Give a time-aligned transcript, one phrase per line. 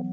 [0.00, 0.06] テ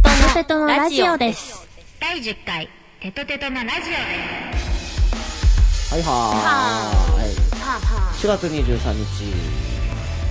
[0.00, 1.68] トテトのラジオです。
[2.00, 2.68] 第10回
[3.00, 4.91] テトテトのラジオです。
[5.92, 7.36] はいはーい。
[7.60, 9.28] はあは4月23日、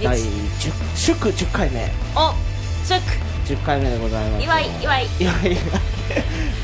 [0.02, 1.86] 第10、祝10回目。
[2.16, 2.34] あ。
[2.34, 3.02] お、シュッ
[3.46, 4.44] 10回目でございます。
[4.44, 5.58] 祝い祝い祝い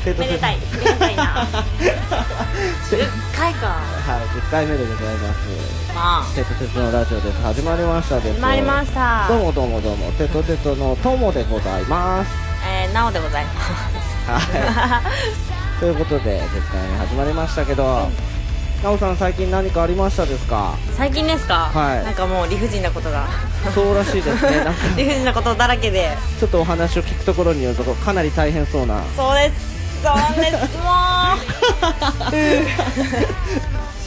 [0.18, 1.46] めでたいめでたいな
[2.90, 3.68] 10回か。
[3.68, 5.94] はい、10回目でございます。
[5.94, 6.24] まあ。
[6.34, 7.40] テトテトのラジオです。
[7.40, 8.34] 始まりましたです。
[8.34, 9.28] 始まりました。
[9.28, 12.30] どうもどうもどうも、テトテトのトモでございます。
[12.66, 14.50] えー、なおでございます。
[14.52, 15.78] はい。
[15.78, 18.10] ということで、10回目始まりましたけど、
[18.82, 20.74] なおさん最近何かありましたですか？
[20.96, 21.70] 最近ですか？
[21.74, 23.26] はいなんかもう理不尽なことが。
[23.74, 24.64] そうらしいですね。
[24.64, 26.16] なんか、 理不尽なことだらけで。
[26.38, 29.02] ちょっとお話を聞くところによると、かなり大変そうな。
[29.16, 29.78] そうです。
[30.00, 30.92] そうです、も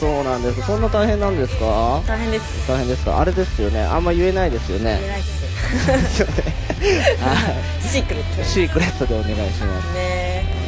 [0.00, 0.62] そうなんです。
[0.66, 2.00] そんな大変なんですか？
[2.02, 2.08] う。
[2.08, 2.44] 大変です。
[2.66, 3.20] 大変ですか？
[3.20, 3.82] あれですよね。
[3.84, 4.98] あんま言えないですよね。
[5.04, 5.42] 偉いっす。
[6.24, 8.42] ですシークレット。
[8.44, 9.92] シークレットでお願いします。
[9.94, 10.61] ね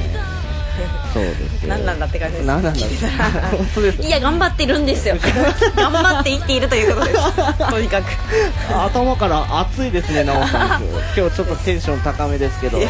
[1.13, 1.69] そうですよ。
[1.69, 2.81] 何なんだって感じです何なんだ？
[4.07, 5.17] いや、頑張ってるんですよ。
[5.77, 7.21] 頑張って生きているということです。
[7.71, 8.07] とにかく。
[8.75, 10.83] 頭から熱いですね、なおさん。
[11.17, 12.79] 今日ちょっとテンション高めですけど。
[12.79, 12.89] いや、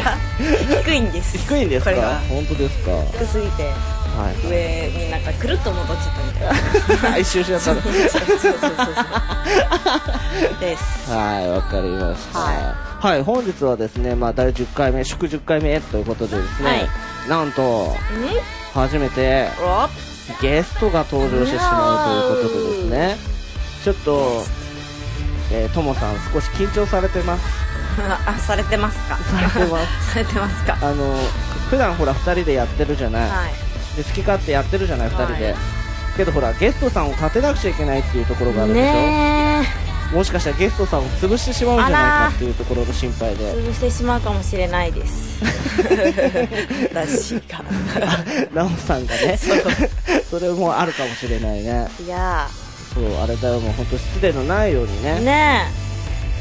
[0.83, 1.37] 低いんです。
[1.37, 1.91] 低いんですか？
[2.29, 2.91] 本当ですか？
[2.91, 3.65] は低すぎて、い。
[4.49, 6.31] 上になんかくるっと戻っちゃったみ
[6.99, 7.17] たいな。
[7.19, 7.81] 一周しちゃったの。
[7.81, 8.51] そうそうそうそう。
[10.59, 11.11] です。
[11.11, 12.39] はい、わかりました。
[12.39, 16.89] ははい、本日はですね、まあ、第10回目、祝10回目ということでですね、はい
[17.27, 17.95] なんと、ん
[18.73, 19.87] 初めてお
[20.41, 23.17] ゲストが登場してしまうということでですね、
[23.83, 24.43] ちょっと、
[25.51, 27.43] えー、ともさん少し緊張されてます？
[28.27, 29.15] あ、されてますか？
[29.17, 29.87] されてます？
[30.13, 30.77] されてますか？
[30.81, 31.15] あの、
[31.69, 33.29] 普段ほら2人でやってるじゃない。
[33.29, 33.53] はい。
[33.95, 35.45] で好き勝手やってるじゃない、2人で。
[35.45, 35.55] はい
[36.15, 39.44] けどほら、ゲストさんを立てなくちゃいけないっていうところがあるでしょ、ね
[40.13, 43.35] もしかしたらゲストさんを潰してしまうんじゃないかっていうところの心配え。
[43.35, 43.53] で。
[43.53, 45.43] 潰してしまうかもしれないです。
[46.91, 47.63] 私が。
[48.53, 49.37] ナオさんがね、
[50.29, 51.87] それもあるかもしれないね。
[52.05, 52.47] いや
[52.93, 55.65] そう、あれだよ、もう本当失礼のないようにー、ね、ね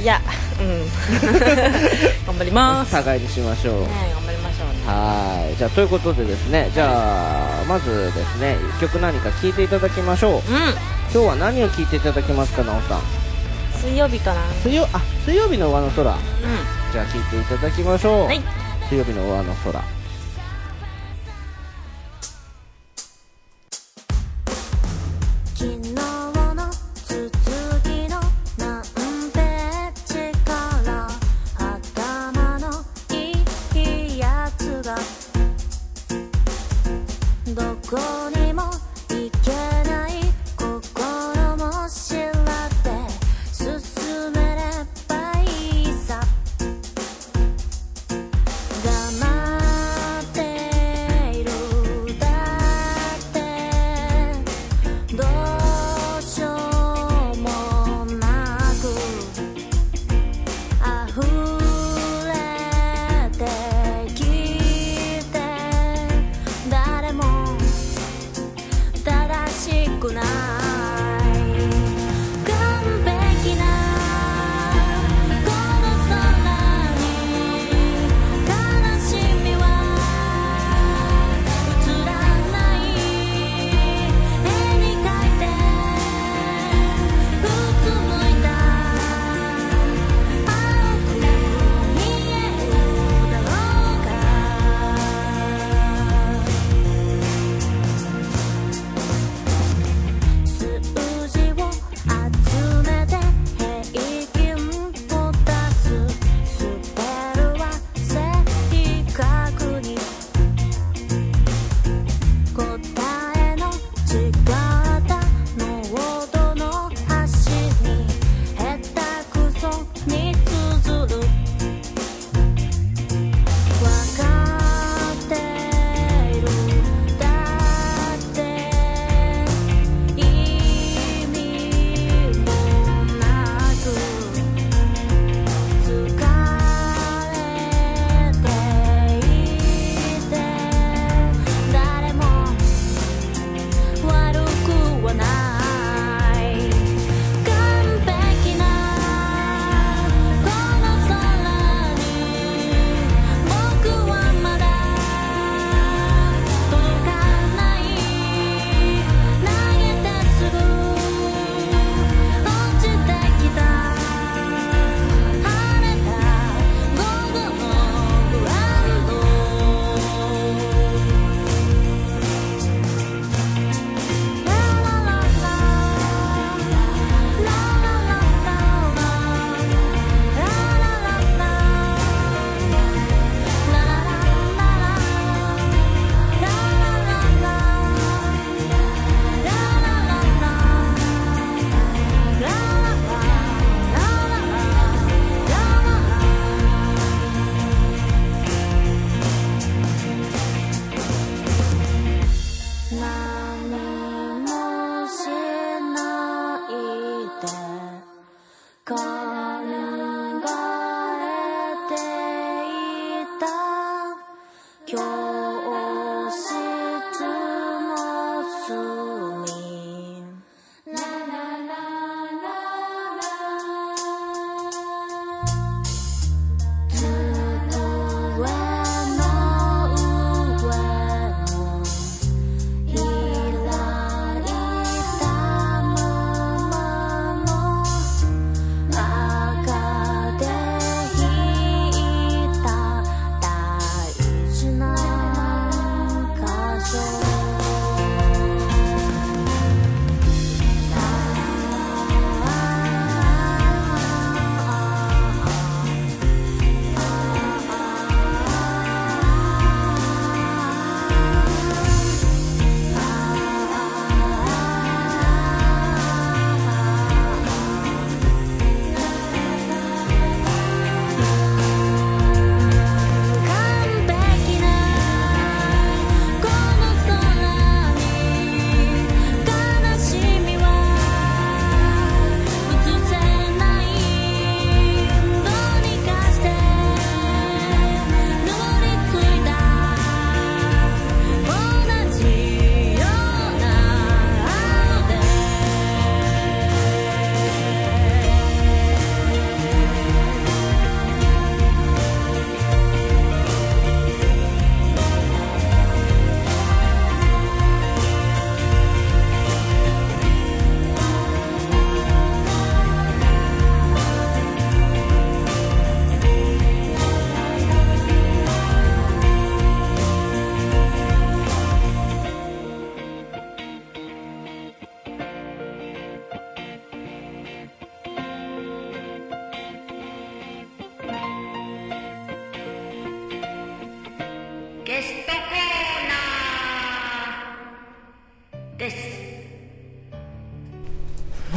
[0.01, 0.03] え。
[0.03, 0.21] いや、
[0.61, 0.87] うん。
[2.27, 2.95] 頑張ります。
[2.95, 3.83] ね互いにしましょう。
[3.83, 4.83] え、頑張りましょうね。
[4.87, 5.57] はい。
[5.57, 10.39] じゃあ、ということでですね、じゃあ、まずですね、一曲何か聴いていただきましょう。
[10.39, 10.41] う
[11.13, 13.25] 今日は何を聴いていただけますか、ナオさん。
[13.85, 13.89] ん。
[13.89, 14.41] 水曜日かな。
[14.63, 16.11] 水曜、あ、水曜日の上の空。
[16.11, 16.17] う
[16.93, 18.25] じゃあ聴いていただきましょう。
[18.25, 18.27] ん。
[18.27, 18.41] はい。
[18.89, 19.83] 水曜日の上の空。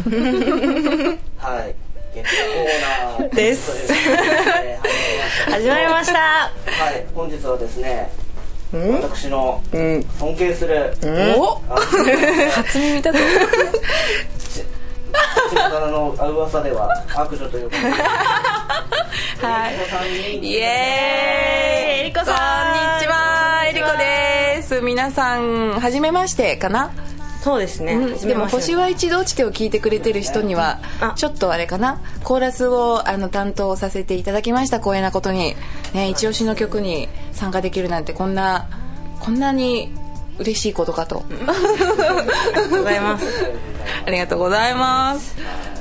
[0.08, 0.14] は
[1.68, 1.76] い
[2.16, 3.92] 月コーナーです。
[5.52, 6.20] 始まりました。
[6.20, 6.50] は
[6.92, 8.10] い本日はですね
[8.74, 10.02] うん私のうん。
[10.18, 10.96] 尊敬する
[12.52, 13.20] 初耳だぞ
[14.40, 14.64] ち
[15.54, 17.90] 巷の噂では悪女ということで
[19.46, 19.74] はい
[20.40, 22.36] イエーイえりこさん。
[22.74, 24.80] こんにちはえりこです。
[24.80, 26.94] 皆さんはじめましてかな？
[27.48, 31.14] そうですね、うん、でも「星は一度落ちて」を聞いてくれてる人にはあ。
[31.16, 32.02] ちょっとあれかな？
[32.26, 35.56] コーラスをあの担当させていただきました光栄なことに、
[35.94, 38.68] ね、一押しの曲に参加できるなんてこんな
[39.22, 39.94] こんなに
[40.40, 41.24] 嬉しいことかと。
[42.70, 43.26] ございます。
[44.06, 45.38] ありがとうございます。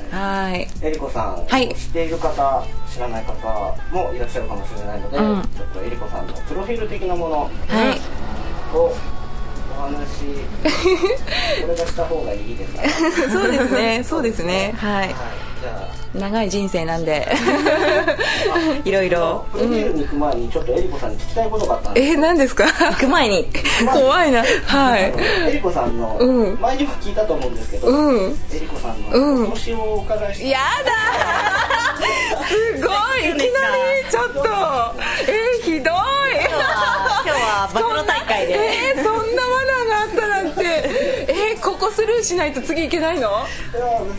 [0.09, 0.69] はい。
[0.81, 1.67] えりこさん、はい。
[1.75, 5.41] 知っている方知らない方もいらっしゃるかもしれないので、うん。
[5.41, 7.49] ちょっとえりこさんのプロフィール的なものをは
[7.91, 7.99] い
[9.77, 9.97] お話
[11.61, 12.81] これがした方がいいですか？
[12.81, 12.89] ね
[13.31, 14.73] そうですねそうですね。
[14.77, 15.15] はい。
[16.15, 17.27] 長い人生なんで。
[18.85, 19.45] いろいろ。
[19.51, 22.65] プロフィールに行く前にちょっとえりこさんに聞きたいことがあったんですえ何ですか？
[22.65, 23.47] 行く前に。
[23.91, 24.43] 怖いな。
[24.65, 25.13] はい。
[25.47, 26.57] えりこさんの、うん。
[26.61, 28.39] 前にも聞いたと思うんですけど、うん。
[28.53, 29.43] えりこさんうん。
[29.43, 33.29] のお年をお伺いして、やだすごい。
[33.29, 33.47] いきなり
[34.09, 34.39] ちょっと。
[35.27, 35.93] えー、ひどい。
[35.93, 35.93] 今
[37.23, 38.53] 日は暴露大会で。
[38.53, 40.63] えー、そんなマナーがあったなんて
[41.87, 43.21] えー、ここスルーしないと次いけないの？
[43.21, 43.39] いや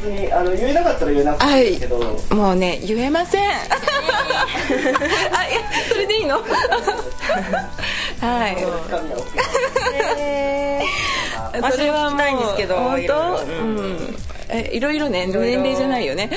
[0.03, 3.43] 別にあの言えなかったら言えなくていいですけど、もうね言えません。
[3.51, 3.57] あい
[5.55, 6.37] やそれでいいの？
[8.21, 8.57] はい。
[11.73, 13.15] それはもう私も聞きたいんですけど本当？
[13.47, 14.17] うん
[14.51, 16.31] えいろいろね年齢じゃないよね。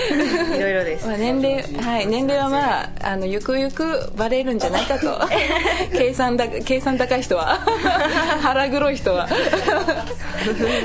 [0.55, 1.07] いろいろです。
[1.07, 5.19] まあ、年齢はい年齢はまああのゆくゆくバレるんじゃないかと。
[5.97, 7.59] 計算だ計算高い人は。
[8.41, 9.27] 腹黒い人は。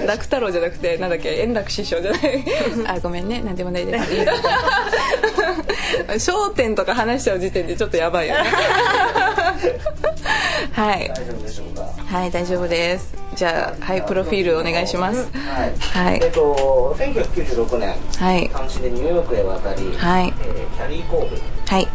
[0.06, 2.45] 楽太郎じゃなくてなんだっけ円楽師匠じゃない。
[2.87, 3.40] あごめんね。
[3.40, 4.04] なんでもないです
[6.30, 8.50] 『笑点』とか話しちゃう時点でちょっとやばいよね。
[10.73, 11.09] はい。
[11.09, 11.87] 大丈夫でしょうか。
[12.06, 15.28] はい大丈夫ですじゃあはいプロフィールお願いします。
[15.37, 16.21] はい、はい。
[16.23, 18.49] えっと1996年はい。
[18.83, 20.28] でニューヨークへ渡り、はい。
[20.28, 21.37] えーキャリーコール。
[21.66, 21.88] はい。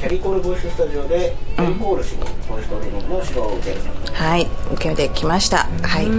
[0.00, 3.80] キャリーコールボイススタジオでキャリーコール氏にボイストレーニングの指導を受ける、
[4.12, 4.48] はい。
[4.72, 5.68] 受けてきました。
[5.82, 6.06] はい。
[6.06, 6.10] う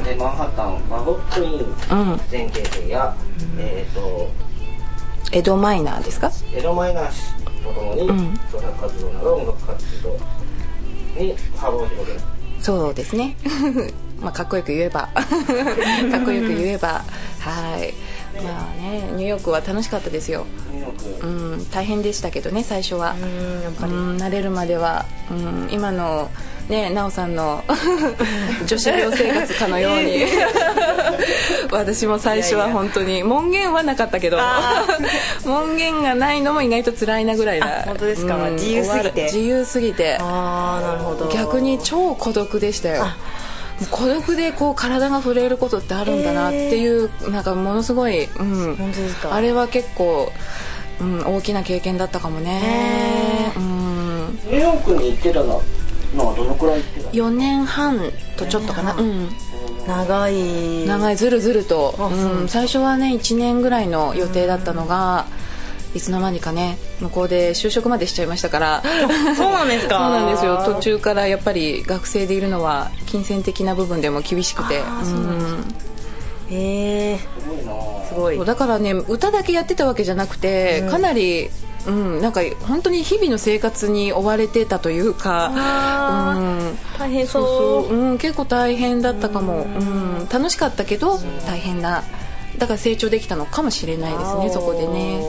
[0.00, 0.02] ん。
[0.02, 3.14] でマンハッタンバゴットイン全経験や、
[3.56, 4.28] えっ、と
[5.30, 6.32] 江戸マイナーですか？
[6.52, 8.36] 江戸マイナー氏とともにん。
[8.50, 10.16] 創作活動など音楽活動
[11.16, 12.20] に幅を広げる。
[12.60, 13.36] そうですね
[14.20, 15.08] まあかっこよく言えば。
[15.14, 17.04] かっこよく言えば。
[17.40, 17.94] はい。
[18.42, 20.46] まあねニューヨークは楽しかったですよ。
[20.72, 23.14] ニューヨーク、うん大変でしたけどね最初は。
[23.20, 23.92] うんやっぱり。
[23.92, 26.30] うん慣れるまでは、うん、今の
[26.68, 27.62] ね奈緒さんの
[28.66, 30.26] 女子寮生活かのように。
[31.70, 34.38] 私も最初は本当に門限はなかったけど。
[35.44, 37.66] 門限がないのも意外と辛いなぐらいだ。
[37.66, 38.36] あ本当ですか。
[38.50, 39.22] 自由すぎて。
[39.24, 40.18] 自由すぎて。
[40.20, 41.28] ああなるほど。
[41.28, 43.06] 逆に超孤独でしたよ
[43.90, 49.34] 孤独でこう体が震えることってあるんだなっていう、なんかものすごい、うん、本当ですか？
[49.34, 50.32] あれは結構、
[51.00, 55.62] うん、大きな経験だったかもね、うん、ニューヨークに行ってたの
[56.14, 58.00] のはどのくらい行ってたの？4年半
[58.36, 59.28] とちょっとかな、うん、
[59.86, 60.86] 長い。
[60.86, 62.02] 長いずるずると、う。
[62.42, 65.26] うん、最初はね1年ぐらいの予定だったのが、
[65.98, 68.82] いつの間にかね向こうで就職までしちゃいましたから。
[69.36, 69.98] そうなんですか。
[69.98, 70.62] そうなんですよ。
[70.64, 74.76] 途中からやっぱり学生でいるのは金銭的な部分でも厳しくて。
[74.76, 74.80] へ
[76.50, 77.18] え
[78.08, 81.50] すごいだからね歌だけやってたわけじゃなくて、かなり
[81.86, 87.42] うん、なんか本当に日々の生活に追われてたというか、うん、大変そう。
[87.42, 92.02] そうそう、うん、結構大変だったかも、うん、楽しかったけど大変な
[92.58, 95.22] だから成長できたのかもしれないですねそこでね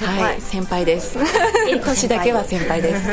[0.00, 0.22] 先輩。
[0.22, 1.18] はい先輩です。
[1.84, 3.08] 年だけは先輩です。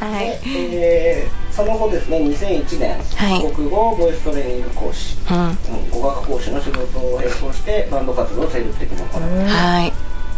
[0.00, 0.40] はい。
[0.44, 3.52] えーその後ですね2001年、はい。
[3.52, 5.36] 国語ボイストレーニング講師、うん。
[5.36, 5.58] うん
[5.90, 9.92] 語学講師の仕事を並行してバンド活動を精力的に行う、はい。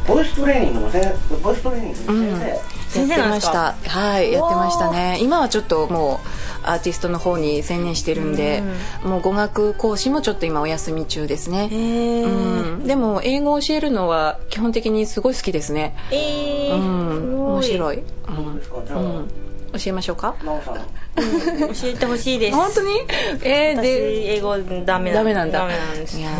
[0.09, 1.07] ボイストレーニングの先
[1.43, 3.73] ボイストレーニングの先生、先生やってました。
[3.73, 5.19] はいやってましたね。
[5.21, 6.29] 今はちょっともう
[6.65, 8.63] アーティストの方に専念してるんで、
[9.05, 15.97] もう語学講師もちょっと今お休み中ですね、うん、でも英語を教えるのは基本的にすごい好きですね。
[16.11, 16.77] えー。
[16.77, 17.53] うん。
[17.55, 18.05] 面白い、うん。
[18.37, 19.29] うん、
[19.73, 20.35] 教えましょうか？
[20.45, 20.75] なおさん。
[20.75, 20.83] 教
[21.85, 22.57] えてほしいです。
[22.57, 22.91] 本当に？
[23.43, 25.61] えー、私で英語ダメダメなんだ。
[25.61, 26.19] ダメなんです。
[26.19, 26.31] いや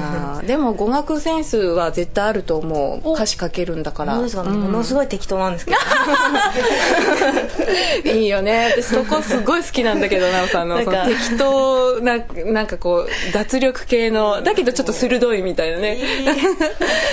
[0.43, 3.13] ーでも語学センスは絶対あると思う。
[3.13, 4.15] 歌詞書けるんだから。
[4.15, 4.61] そうですか、うん。
[4.61, 5.77] ものすごい適当なんですけど。
[8.11, 8.73] いいよね。
[8.77, 10.79] 私そこすごい好きなんだけど奈緒さんの。
[10.79, 10.91] 適
[11.39, 12.19] 当な
[12.53, 15.99] なんかこう脱力系のだけどちょっと鋭いみたいなね。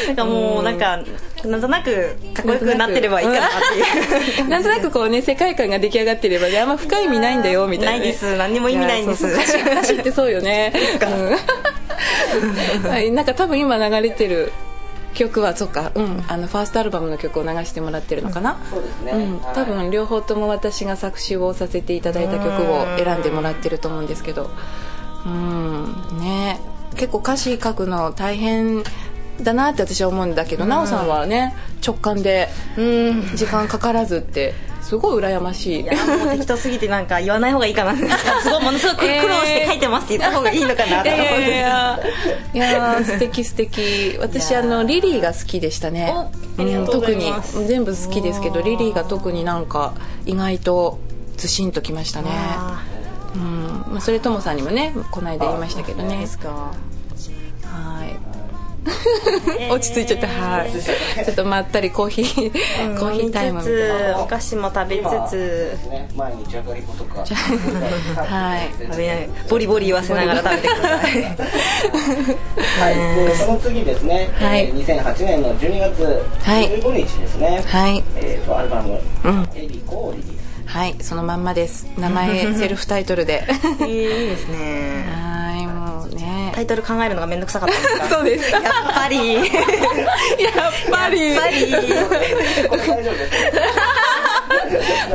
[0.07, 0.99] なんかもうなんか
[1.45, 3.49] なんとなくかっこよくなってればいいかなっ
[4.35, 4.47] ていう。
[4.47, 8.37] なんとなくこうね世界観が出来上がってればねあんま深い意味ないんだよみたいな、ね、ないです。
[8.37, 9.27] 何にも意味ないんです。
[9.27, 10.73] 歌詞ってそうよね。
[13.11, 14.51] なんか多分今流れてる
[15.13, 19.11] 曲はそっか、うん、あのファーストアルバムの曲を流してもらってるのかな、そうですね。
[19.11, 24.49] うん、多分両方とも私が作詞をさせていただいた曲を選んでもらってると思うんですけど。
[25.25, 25.95] うん。
[26.19, 26.59] ね。
[26.95, 28.83] 結構歌詞書くの大変
[29.41, 31.55] だなって私は思うんだけど奈緒さんはね
[31.85, 32.49] 直感で
[33.35, 35.81] 時間かからずってすごい羨ましい。
[35.81, 37.93] いやもう適当すぎてなんか言わない方がいいかな
[38.41, 41.47] すごいものすごく苦労して書いてますって言った方がいいのかなと思って。
[41.47, 41.99] いや
[42.53, 44.17] いや素敵素敵。
[44.19, 46.11] 私あのリリーが好きでしたね。
[46.91, 47.31] 特に
[47.67, 49.93] 全部好きですけどリリーが特になんか
[50.25, 50.97] 意外と
[51.37, 52.29] ずしんときましたね。
[52.31, 52.81] あ
[53.35, 53.83] うん。
[53.91, 56.15] まあ、それともさんにもねこの間言いましたけどね。
[56.15, 56.49] ーですか。
[56.49, 58.28] はい
[59.69, 60.71] 落ち着いちゃったはい。
[60.71, 64.11] ちょっとまったりコーヒーコーヒータイムみたいな。
[64.13, 65.77] なお菓子も食べつつ。
[65.89, 67.19] ね、前にじゃがりことか。
[67.19, 68.69] はい。
[68.79, 69.29] 食べない。
[69.49, 71.23] ボリボリ言わせながら食べてください。
[72.79, 74.65] はい、でその次ですね、はい。
[74.65, 76.69] えー2008年の12月はい。
[76.79, 78.03] 15日ですね、はい。
[78.15, 79.49] えーとアルバム「うん。
[79.55, 80.39] エリコ」をリリース。
[80.65, 80.95] はい。
[81.01, 81.87] そのまんまです。
[81.97, 83.43] 名前 セルフタイトルで。
[83.47, 85.28] えーいいですね
[86.49, 86.55] ね。
[86.55, 87.75] タイトル考えるのがめんどくさかった。
[87.79, 88.51] んですかそうです。
[88.51, 88.63] やっ
[88.93, 89.35] ぱり。
[89.35, 89.53] や っやっ
[90.91, 91.35] ぱり。
[91.35, 91.71] ぱり
[92.67, 93.31] これ大丈夫で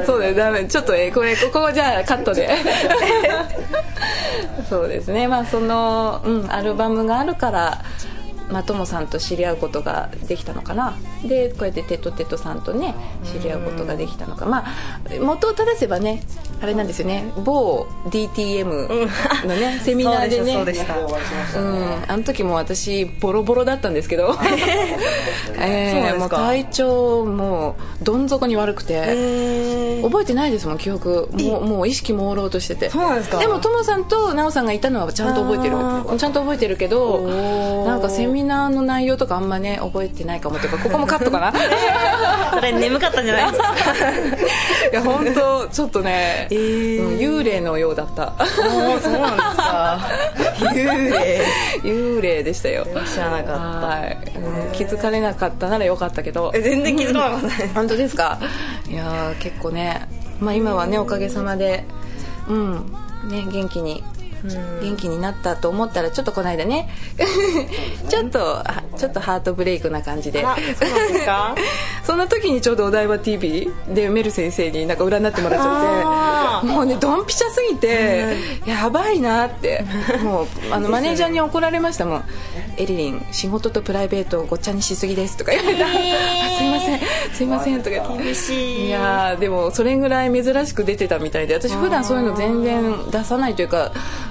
[0.03, 0.64] すそうだよダメ。
[0.64, 2.49] ちょっとえこれここじゃあカットで。
[4.69, 5.29] そうですね。
[5.29, 7.83] まあその、うん、アルバムがあるから
[8.50, 10.95] まあ、ともさんと知り合うことができたのかな。
[11.25, 14.47] でこうやってテトテトさんとね知り合うことができたのか。
[14.47, 14.67] まあ
[15.21, 16.23] 元を正せばね
[16.64, 17.30] あれなんですよね。
[17.44, 18.88] 某 DTM
[19.47, 20.54] のね、セミナーでね。
[21.52, 24.35] そうん、あの時も私ボロボロだったんですけど。
[26.30, 31.28] 体調もうどん底に悪くて、え覚えてないですもん記憶。
[31.33, 32.88] もうもう意識朦朧としてて。
[32.88, 33.38] そうなんですか。
[33.38, 35.76] でもともさんと奈緒さんがいたのはちゃんと覚えてる。
[35.76, 37.85] あちゃんと覚えてるけどー。
[37.85, 40.78] なんかセミナーの内容とかあんまね覚えてないかもとか。
[40.78, 41.52] ここもカットかな？
[42.54, 43.75] それ眠かったんじゃないですか。
[44.92, 47.09] いや本当ちょっとね、えー。
[47.09, 48.33] うん幽霊のようだった。
[48.47, 49.11] そうなんです
[49.57, 50.01] か。
[50.73, 51.41] 幽霊。
[51.83, 52.87] 幽霊でしたよ。
[53.13, 53.87] 知らなかった。
[53.87, 56.53] はい、うん気づかれなかったならよかったけど。
[56.55, 58.39] え全然気づかなかったです本当ですか？
[58.89, 60.09] いやー結構ね。
[60.41, 61.85] まあ今はねおかげさまで。
[62.49, 62.93] うん。
[63.29, 64.05] ね元気に
[64.45, 66.89] 元気になったと思ったらちょっとこの間ね。
[68.09, 70.45] ちょっとあちょっとハートブレイクな感じで。
[70.45, 71.55] あそんですか？
[72.05, 76.67] そんな時にちょうどお台場 TV でメル先生になんか占ってもらっちゃって。
[76.67, 78.37] もうねドンピシャすぎて
[78.67, 79.85] やばいなって。
[80.23, 82.25] もうあのマネージャーに怒られましたもん
[82.77, 87.01] 「エリリン仕事とプライベートをごっちゃにしすぎです」とか言われた「あすいません。
[87.35, 88.25] すいません」とか言って。
[88.25, 88.87] 厳しい。
[88.87, 91.55] いやーでもそれぐらい珍しく出てたみたいで。
[91.55, 93.91] 私普段そういうの全然出さないというか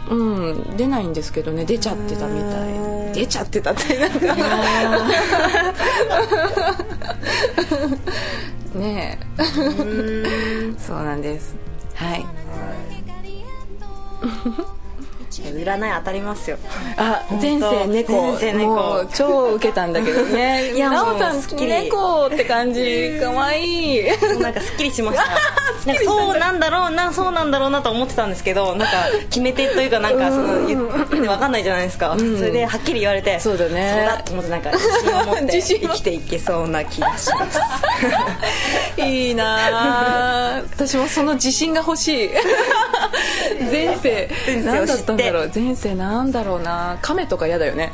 [0.09, 1.65] うん出ないんですけどね。
[1.65, 3.13] 出ちゃってたみたい。
[3.13, 4.35] 出ちゃってたってなんか。
[8.75, 9.43] ねえ。
[10.79, 11.55] そうなんです。
[11.95, 12.25] はい
[15.63, 16.57] 占い当たりますよ。
[16.97, 18.33] あ前世猫。
[18.33, 18.69] 前世猫。
[18.73, 20.71] もう超ウケたんだけどね。
[20.75, 21.71] いや奈緒さんすっきり。
[21.71, 23.19] 猫って感じ。
[23.21, 23.63] かわい。
[23.63, 24.03] い
[24.39, 25.23] なんか すっきりしました。
[25.85, 28.93] なんかそうなんだろうなそうなんだろうなと思ってたんですけどなんか
[29.29, 33.93] 決め手というかなんかその分かんないじゃないですか、それではっきり言われてそうだね。
[33.93, 37.59] そうだと思ってなんか自信を持って 生きていけそうな気がします。
[38.97, 39.57] いいな
[40.57, 42.29] あ私もその自信が欲しい。
[43.69, 44.29] 前世。
[44.47, 45.49] 前世を何だったんだろう。
[45.49, 46.97] 知前世なんだろうな。
[47.01, 47.91] 亀とか嫌だよね。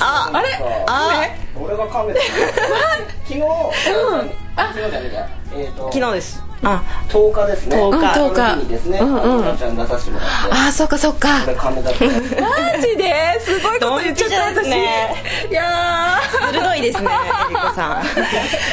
[0.00, 0.48] ああれ
[0.86, 1.22] あ
[1.56, 2.20] 俺が亀だ
[3.24, 7.76] 昨日、うん昨日じゃねえかえー、昨日ですあ10日ですね。
[7.76, 8.14] 10日。
[8.14, 9.56] その日にですね、うんうん。
[9.56, 10.34] ちゃん出させてもらって。
[10.50, 11.40] あーそっかそっか。
[11.42, 12.04] これカメだった。
[12.04, 12.10] マ
[12.80, 13.40] ジで？
[13.40, 15.14] すごいこと言っちゃった私ね。
[15.50, 16.20] いや
[16.50, 17.08] 鋭いですね
[17.50, 18.02] えりこさん。
[18.02, 18.04] ー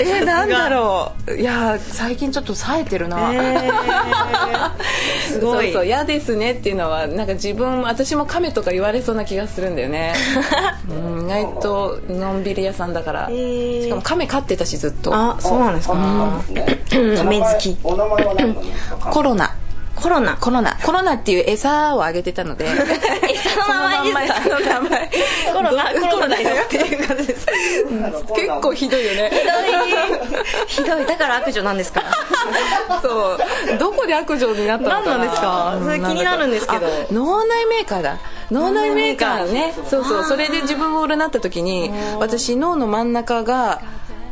[0.19, 1.31] えー、なんだろう。
[1.35, 3.31] いやー最近ちょっと冴えてるな、
[5.27, 10.13] すごいそうそう嫌ですねっていうのはなんか自分私も亀とか言われそうな気がするんだよね、
[10.89, 13.83] うん、意外とのんびり屋さんだから、ー。
[13.83, 15.13] しかも亀飼ってたしずっと。
[15.13, 15.95] あそうなんですか。
[16.49, 16.79] ね。
[16.89, 19.09] 亀好きお名前は何なんですか？
[19.11, 19.55] コロナ。
[19.95, 20.37] コロナ。
[20.37, 20.77] コロナ。
[20.81, 22.65] コロナっていう餌をあげてたので。
[22.71, 24.43] 餌の名前ですか？
[24.43, 25.11] その名前。
[25.53, 25.93] コロナ。
[25.93, 27.45] どコロナだよっていう感じです。
[28.35, 29.29] 結構ひどいよね。
[29.33, 29.41] ひど
[30.39, 30.43] い。
[30.67, 31.05] ひどい。
[31.05, 32.01] だから悪女なんですか？
[33.01, 33.37] そ
[33.75, 33.77] う。
[33.77, 35.05] どこで悪女になったのかな？
[35.05, 35.77] 何なんですか？
[35.81, 36.87] うそれ気になるんですけど。
[36.87, 38.17] あ脳内メーカーだ。
[38.51, 39.73] 脳内メーカーね。
[39.89, 40.23] そうそう。
[40.23, 43.81] それで自分を占った時に私脳の真ん中が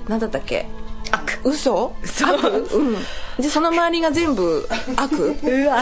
[0.07, 0.65] 何だったっけ？
[1.11, 1.39] 悪。
[1.43, 1.93] 嘘。
[2.23, 2.67] 悪？
[2.73, 2.97] うん
[3.39, 5.35] でその周りが全部悪？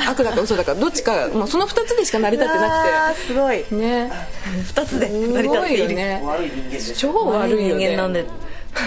[0.08, 3.63] 悪だか嘘だかどっちかもうその2つでしか成り立ってあなーすごい。
[3.63, 4.12] くてね。
[4.68, 5.86] 二つで成すごり立っている。
[5.86, 6.22] いよね。
[6.26, 7.88] 悪い人間です超悪いよね。
[7.88, 8.26] 人間なんで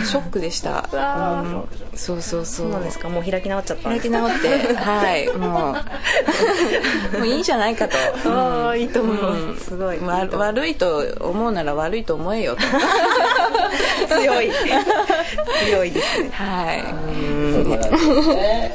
[0.07, 0.97] ショックでした、う
[1.47, 2.67] ん、そうそうそう。
[2.67, 3.09] そうなんですか？
[3.09, 3.89] もう開き直っちゃった。
[3.89, 5.77] ん開き直ってはいも
[7.15, 7.17] う。
[7.19, 7.97] もういいんじゃないかと。
[8.27, 9.49] ああいいと思いうん。
[9.55, 12.63] ますすごいわ悪いと思うなら悪いと思えよと。
[14.15, 14.51] 強い。
[15.69, 16.31] 強いですね。
[16.33, 16.83] はい。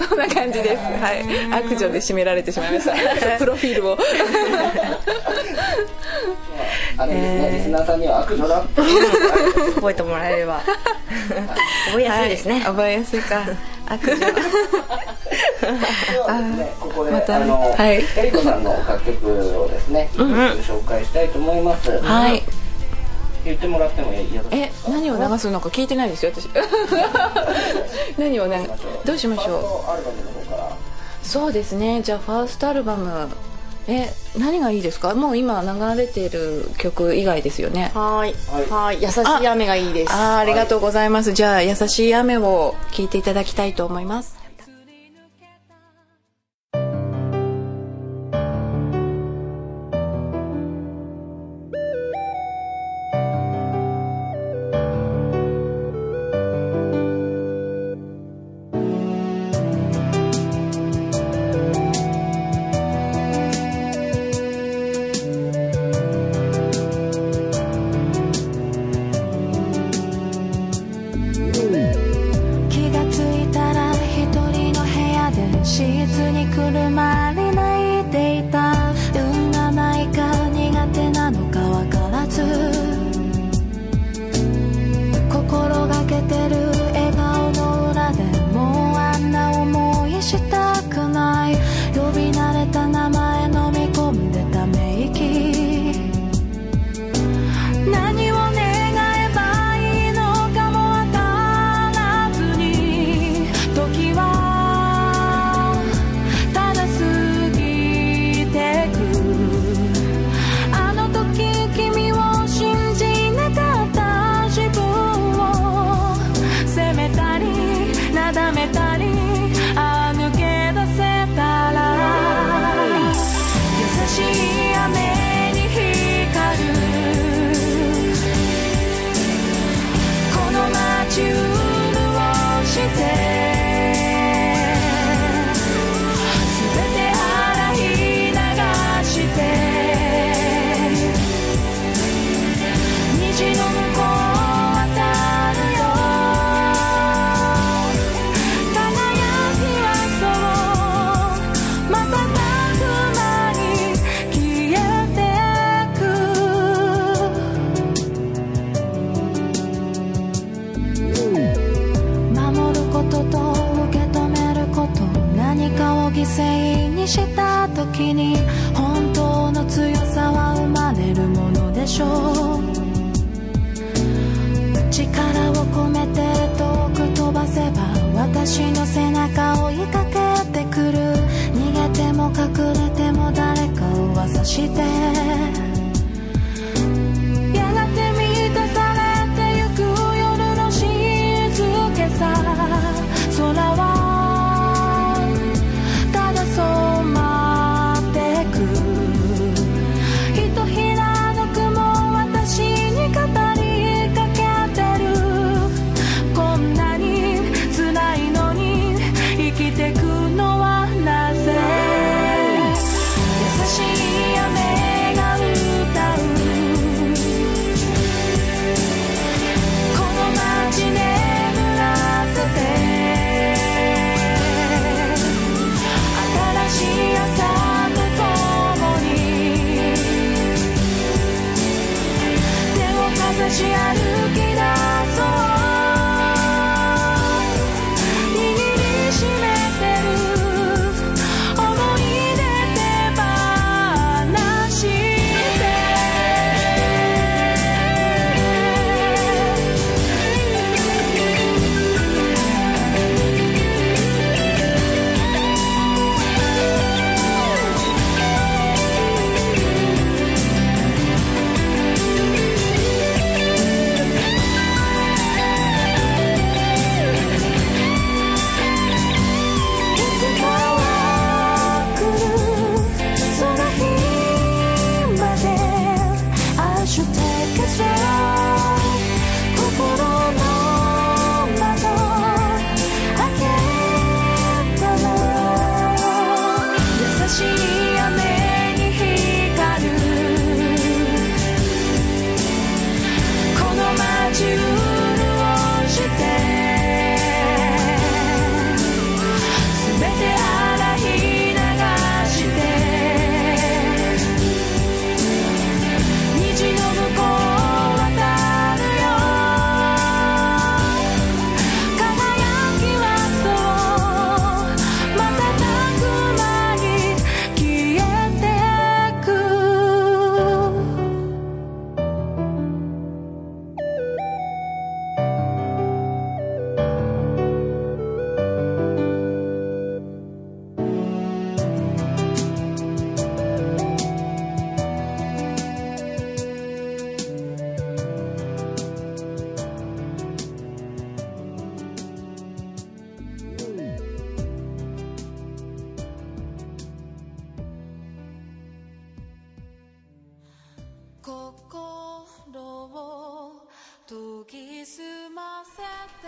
[0.08, 0.84] そんな感じです。
[0.84, 1.24] はい。
[1.64, 2.94] 悪女で締められてしまいました。
[3.38, 3.98] プロフィールを
[6.98, 8.82] あれですね、リスナーさんには悪女だって
[9.76, 10.62] 覚えてもらえれば。
[11.88, 13.42] 覚えやすいですね、は覚えやすいか。
[13.88, 14.32] 悪女では
[16.40, 17.96] ですね、ここで、またあの、はい。
[17.96, 19.28] エリコさんの楽曲
[19.62, 21.90] をですね、紹介したいと思います。
[22.02, 22.44] はい。
[23.46, 26.48] 言ってもらってもいいえ何を流すのか聞いてないですよ私。
[28.18, 28.70] 何をね
[29.04, 29.84] どうしましょ
[31.24, 31.28] う。
[31.28, 32.02] そうですね。
[32.02, 33.30] じゃあファーストアルバム
[33.88, 35.14] え何がいいですか？
[35.14, 37.92] もう今流れている曲以外ですよね。
[37.94, 38.70] はーい。
[38.72, 39.02] はい。
[39.02, 40.14] 優しい雨がいいです。
[40.14, 44.43] あーありがとうございます、じゃあ優しい雨を聴いていただきたいと思います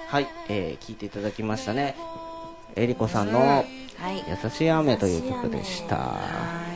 [0.07, 1.95] はい、えー、聞いていただきましたね。
[2.75, 4.23] えりこさんのはい。
[4.43, 5.95] 優しい雨という曲でした。
[5.95, 6.19] は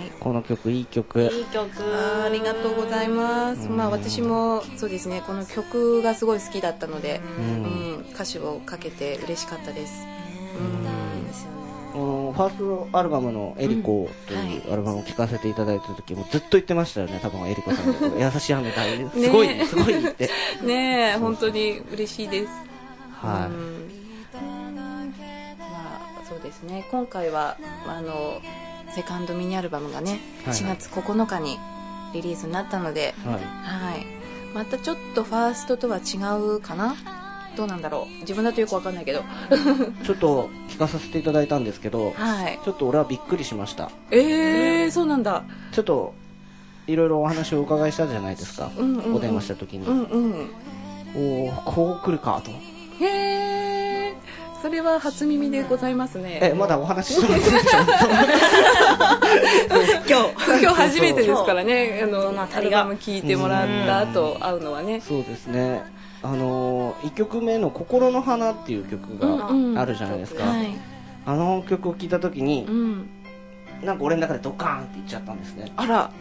[0.05, 0.11] い。
[0.19, 1.21] この曲、いい曲。
[1.21, 1.69] いい曲。
[2.23, 10.05] ありがとうございます、まあ私もそうですねこの曲がすごい好きだったので、うん歌詞をかけて嬉しかったです、
[12.39, 17.99] ファーストアルバムのエリコというアルバムを聴かせていただいた時もずっと言ってましたよね、多分エリコさんで。
[18.23, 18.81] 優しい雨だ。
[19.11, 20.29] すごい、ねすごいって。
[20.63, 22.49] ねえ本当に嬉しいです
[23.21, 23.89] はうん
[25.59, 25.67] ま
[26.21, 28.39] あそうですね今回はあの
[28.95, 31.59] セカンドミニアルバムがねはい4月9日に
[32.13, 33.27] リリースになったので、い。
[33.27, 33.39] はい。
[33.41, 34.05] はい、
[34.53, 36.95] またちょっとファーストとは違うかな
[37.55, 38.19] どうなんだろう。
[38.21, 39.21] 自分だとよくわかんないけど。
[40.03, 42.59] ちょっと聞かさせていただいたんですけど、はい。
[42.63, 43.91] ちょっと俺はびっくりしました。
[44.11, 45.43] えー、そうなんだ。
[45.71, 46.13] ちょっと、
[46.87, 48.71] いろいろお話をお伺いしたじゃないですか。
[48.77, 49.15] うんうんうん。
[49.15, 49.85] お電話した時に。
[49.85, 50.49] うんうん。
[51.15, 52.51] おおこう来るかと。
[53.03, 53.59] へえ
[54.61, 56.39] それは初耳でございますね。
[56.41, 57.79] え、まだお話ししてもらってないでしょ
[60.05, 60.23] 今
[60.57, 60.61] 日。
[60.61, 62.01] 今日初めてですからね。
[62.03, 64.99] あどのアルバム聴いてもらった後会うのはね。
[64.99, 65.81] そうですね。
[66.21, 69.73] あのー、1曲目の「心の花」っていう曲うんうん。
[69.73, 70.67] があるじゃないですか、はい。
[71.25, 73.09] あの曲を聴いた時にう、ん。
[73.83, 75.71] なんか俺の中でドカーンっていっちゃったんですね。
[75.77, 76.11] あら。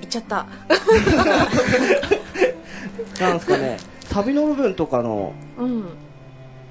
[0.00, 0.46] 行っちゃった。
[3.20, 3.78] なんですかね。
[4.04, 5.84] サビの部分とかのうん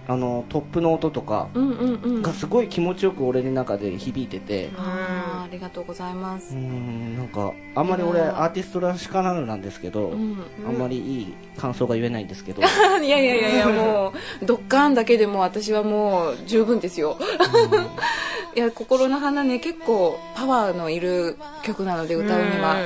[0.09, 2.21] あのトップの音とかうんうんうん。
[2.21, 4.69] がすごい気持ちよく俺の中で響いてて。
[4.77, 6.55] あーありがとうございます。
[6.55, 10.37] うーんなんかあんまり俺アーティストらしからぬなんですけど、うん。
[10.65, 12.61] あんまりいい感想が言えないんですけど。
[13.03, 17.17] いやいやいやいやもうドッカーンだけでも私はもう十分ですよ。
[18.55, 22.77] いや心の花ね結構パワーのいる曲なので歌うには。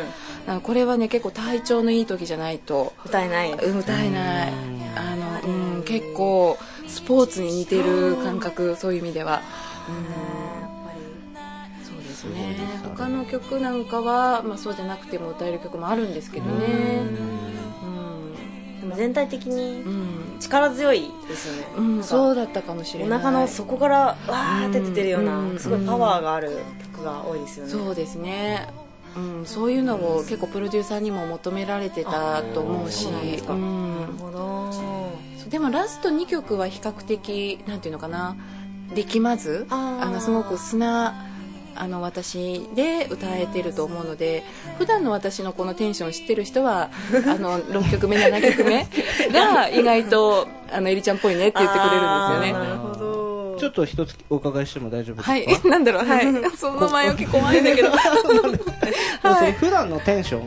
[0.64, 4.54] これはね結構体調のいい時じゃないと歌えないうん歌えない。
[4.96, 6.58] あの、うん、結構
[6.92, 9.42] スポーツに似てる感覚そういう意味では。
[11.84, 12.58] そうですね。
[12.84, 17.02] 他の曲なんかは、まあ、そうじゃなくても歌える曲もあるんですけどね。
[18.82, 22.04] でも全体的にうん、力強いですよね、うん。
[22.04, 23.20] そうだったかもしれおない。
[23.20, 25.60] 腹の底からわーって出てるような、うん。
[25.60, 26.58] すごいパワーがある
[26.96, 28.68] 曲が多いですよね、そうですね、
[29.16, 33.06] うん、そういうのを結構プロデューサーにも求められてたと思うし。
[33.06, 33.14] うん。
[33.14, 34.72] なるほど
[35.52, 38.36] でもラスト2曲は比較的なんていうのかな
[38.96, 44.44] 力まずあのすごく素あの私で歌えてると思うので
[44.78, 46.90] 普段の私のこのテンションを知ってる人は
[47.26, 48.88] あの6曲目7曲目
[49.32, 52.52] が意外とあのエリちゃんっぽいねって言ってくれるんですよね。
[52.54, 53.22] あーなるほど。
[53.58, 55.32] ちょっと一つお伺いしても大丈夫ですか？
[55.32, 55.48] はい。
[55.70, 56.06] なんだろう。
[56.06, 56.26] はい。
[56.58, 57.90] その前置き怖いんだけど。
[57.92, 57.96] で
[59.30, 60.44] もそれ普段のテンションっ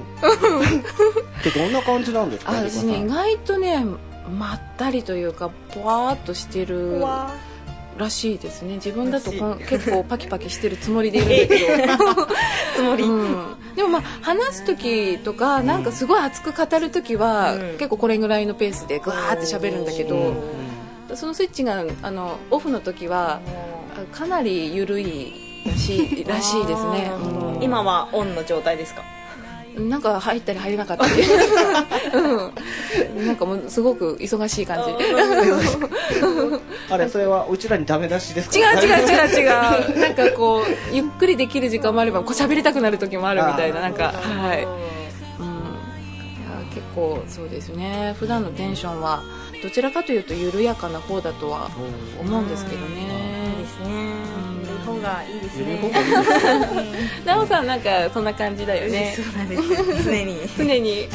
[1.42, 2.52] てどんな感じなんですか？
[2.52, 2.68] ね
[3.00, 3.84] 意外とね
[4.30, 7.32] まったりというかぽわーっとしてるわ
[7.96, 8.74] らしいですね。
[8.74, 11.46] 自分だとこん結構パキパキしてるつもりでいる。
[11.46, 12.28] んだけど
[12.74, 17.60] つもり、うん、でもまあ話す時とかなんかすごい熱く語る時は、うん。
[17.78, 20.34] 結構これぐらいのペースでグワーって喋るんだけど、
[21.14, 23.40] そのスイッチがあのオフの時は
[23.94, 27.12] あかなり緩いらしいらしいですね、
[27.56, 27.62] うん。
[27.62, 29.02] 今はオンの状態ですか？
[29.76, 31.12] なんか入ったり入れなかったり、
[33.16, 34.94] うん、なんかもうすごく忙しい感じ。
[36.90, 38.56] あれそれはうちらにダメ出しですか？
[38.56, 39.46] 違う違う違う違
[39.96, 39.98] う。
[40.00, 43.80] なんかこうゆっくりできる時間もあればこう喋りたくなる時もあるみたいな。
[43.80, 48.14] なんかはい、うん、いや結構そうですね。
[48.18, 49.22] 普段のテンションは
[49.62, 51.68] どちらかというと緩やかな方だとは
[52.20, 54.23] 思うんですけどいいねですね
[55.04, 55.78] がいいですね。
[55.82, 56.06] ほがいい
[57.24, 59.14] 奈緒さんなんかそんな感じだよね。
[59.14, 60.38] そうなんです常に。
[60.56, 61.08] 常に。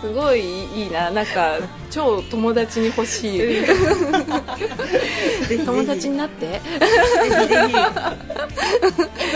[0.00, 1.10] すごいいいな。
[1.10, 1.58] なんか
[1.90, 3.64] 超友達に欲しい。
[5.64, 6.46] 友達になって？
[6.48, 6.60] ぜ
[7.42, 7.74] ひぜひ。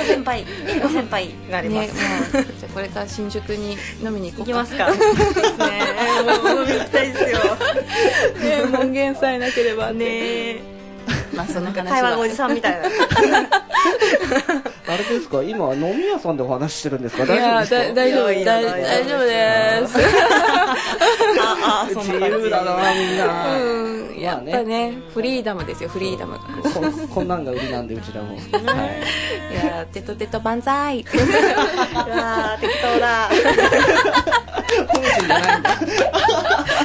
[0.09, 0.44] 先輩
[0.90, 1.94] 先輩がありまね、す、
[2.32, 4.52] じゃあこれから新宿に飲みに行こうか。
[4.52, 4.90] 行きますか。
[4.90, 5.82] ですね。
[6.42, 7.38] もう飲み行きたいですよ。
[8.40, 10.54] ね門限さえなければね。
[10.54, 10.76] ね
[11.37, 12.88] まあそんな話会おじさんみたいな。
[14.88, 15.42] あれですか？
[15.42, 17.27] 今飲み屋さんでお話ししてるんですか？
[17.27, 17.79] 大丈夫ですか？
[17.88, 19.99] だ大丈夫大大丈大丈夫です。
[21.40, 26.38] ああそん自由だなみんな、うんやっぱねフリーダムですよフリーダム
[26.72, 28.40] こん こんなんが売りなんでうちらも、はい。
[29.53, 29.55] い。
[29.66, 31.01] やテトテト万歳。
[31.05, 31.05] う
[32.11, 33.29] わー適当だ。
[34.88, 35.77] 本心じゃないんだ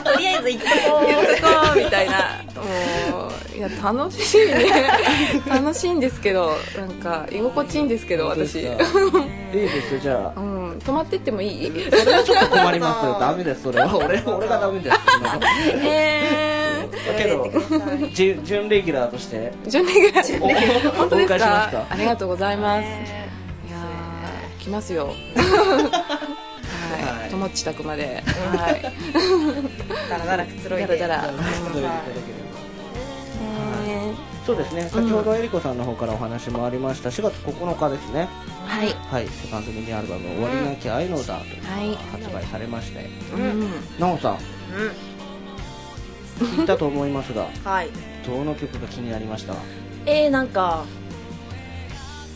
[0.04, 2.14] とりあえず行っとこ言っとこうみたいな。
[2.56, 4.66] もういや楽しいね
[5.50, 8.56] 楽しいんですけどなんか居心地いいんですけど私。
[8.56, 10.40] いいですよじゃあ。
[10.40, 11.72] うん泊まってってもいい？
[11.92, 13.18] それはちょっと困りますよ。
[13.22, 13.96] ダメですそれは。
[13.98, 14.98] 俺俺がダメです。
[15.84, 17.50] えだけど
[18.14, 19.52] 準準レギュラーとして。
[19.66, 20.92] ー、準レギュラー。
[20.92, 21.38] お本当ですか？
[21.40, 22.84] かありがとうございます。
[22.84, 25.08] いやー来ますよ。
[25.08, 25.14] は
[27.28, 28.24] い、ともっち宅まで。
[28.54, 28.82] はい。
[30.10, 30.98] だらだらくつろいで。
[30.98, 31.32] だらだら
[34.52, 34.90] そうですね。
[34.90, 37.10] 先ほどえりこさんの方からお話もありました。
[37.10, 38.28] 4月9日ですね。
[38.68, 38.90] はい。
[39.10, 39.28] はい。
[39.28, 41.96] セカンドミニアルバム「終わりなきゃ愛のだ」というのがはい。
[42.12, 43.10] 発売されまして。
[43.34, 43.72] うん。
[43.98, 44.38] なおさん。
[46.40, 47.90] 聞いたと思いますが はい。
[48.28, 49.54] どの曲が気になりました？
[50.06, 50.84] えー、なんか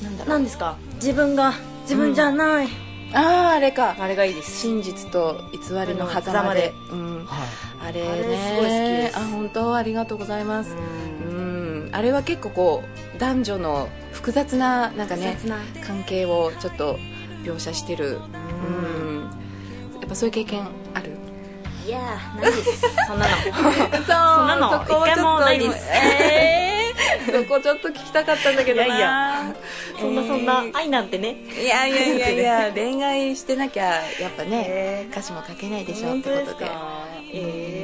[0.01, 0.77] なんだろう何ですか？
[0.95, 2.67] 自分が自分じゃない、
[3.13, 3.95] あああれか。
[3.99, 4.61] あれがいいです。
[4.61, 7.89] 真実と偽りの狭間で、うん、はい。
[7.89, 8.09] あれね。
[8.09, 9.17] あれすごい好きです。
[9.17, 9.75] あ本当？
[9.75, 10.71] ありがとうございます。
[10.71, 10.73] う
[11.11, 11.14] ん
[11.95, 12.83] あれは結構こ
[13.15, 15.37] う男女の複雑ななんかね
[15.87, 16.99] 関係をちょっと
[17.43, 18.19] 描写してる。
[18.67, 19.29] うん。
[20.01, 21.11] やっぱそういう経験ある？
[21.85, 22.81] いやーないです。
[23.07, 23.35] そんなの。
[23.47, 24.71] そうそなの。
[24.71, 25.87] そこはちょっとないです。
[25.89, 28.97] えー、 そこちょっと聞きたかったんだけどな。
[28.97, 29.55] いや
[29.97, 31.37] そんなそんな、愛なんてね。
[31.57, 32.71] いやいやいやいや。
[32.75, 33.85] 恋愛してなきゃ
[34.19, 36.69] やっぱね歌詞も書けないでしょってことで。
[37.33, 37.74] え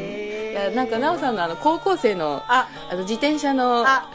[0.61, 2.69] いやなんか奈緒さんのあの高校生のあ。
[2.89, 4.09] あの自転車のあ。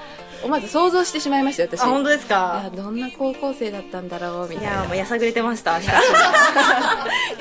[0.44, 1.80] をまず想像してしまいましたよ私。
[1.82, 4.82] あ本当ですいかやどんな高校生だったんだろうみいたいな。
[4.82, 5.78] やもうやさぐれてました。
[5.78, 5.90] 明 日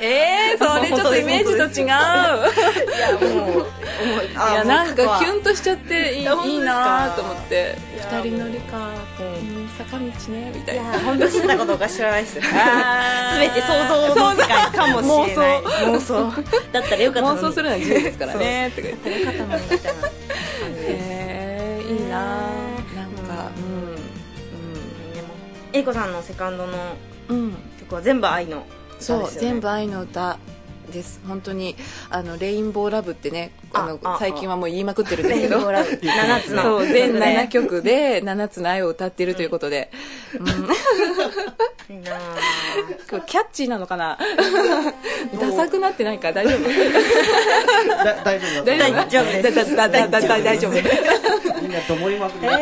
[0.00, 1.86] えー、それちょっとイメージと違う。
[1.86, 1.96] いや
[3.34, 3.66] もう
[4.34, 7.76] いやなんかキュンとしちゃっていいいいなと思って。
[7.98, 8.76] や二人乗りか、
[9.20, 10.82] うんうん坂道ねみたいな。
[10.82, 12.38] いや本当知ったかどうか知らないです。
[12.42, 13.66] あ ー全て想
[14.14, 15.62] 像の世界かもしれない。
[15.62, 18.72] 妄妄想だったらよかったのに妄想するのは自由ですからね。
[18.74, 20.08] とか言ってよかったのにみたいな
[20.88, 22.30] えー、いいななん。
[22.30, 23.50] か
[25.14, 25.28] でも
[25.72, 26.72] えいこさんのセカンドの
[27.28, 27.36] うん。
[27.36, 30.38] うん、うん曲は全部愛の歌ですよそうね全部愛の歌
[30.92, 31.20] です。
[31.26, 31.76] 本当に
[32.10, 34.18] あのレインボーラブってねあのああ。
[34.18, 35.58] 最近はもう言いまくってるんですけど。
[35.58, 35.90] ンボーラブ。
[35.90, 36.84] 7つの。
[36.84, 39.90] 全曲で7曲で7つの愛を歌っているということで、
[40.38, 40.42] う
[41.92, 42.12] ん、いいな
[43.10, 44.18] これキャッチーなのかな？
[45.40, 46.32] ダサくなってないか？
[46.32, 46.62] 大丈夫？
[48.04, 50.42] だ大丈夫だ大大丈夫？
[50.42, 50.72] 大丈夫
[51.66, 52.52] みんなどもりまくりです。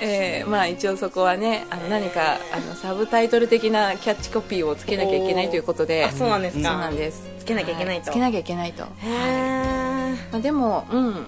[0.00, 6.04] えーまあ一応そこはねあの何かあのサブタイトル的なキャッチコピーをつけなきゃいけないということで。
[6.04, 6.70] あそうなんですか。
[6.70, 7.28] そうなんです。
[7.40, 8.06] つけなきゃいけないと。
[8.06, 8.84] はつけなきゃいけないと。
[8.84, 11.26] へえまあ、でも、うん、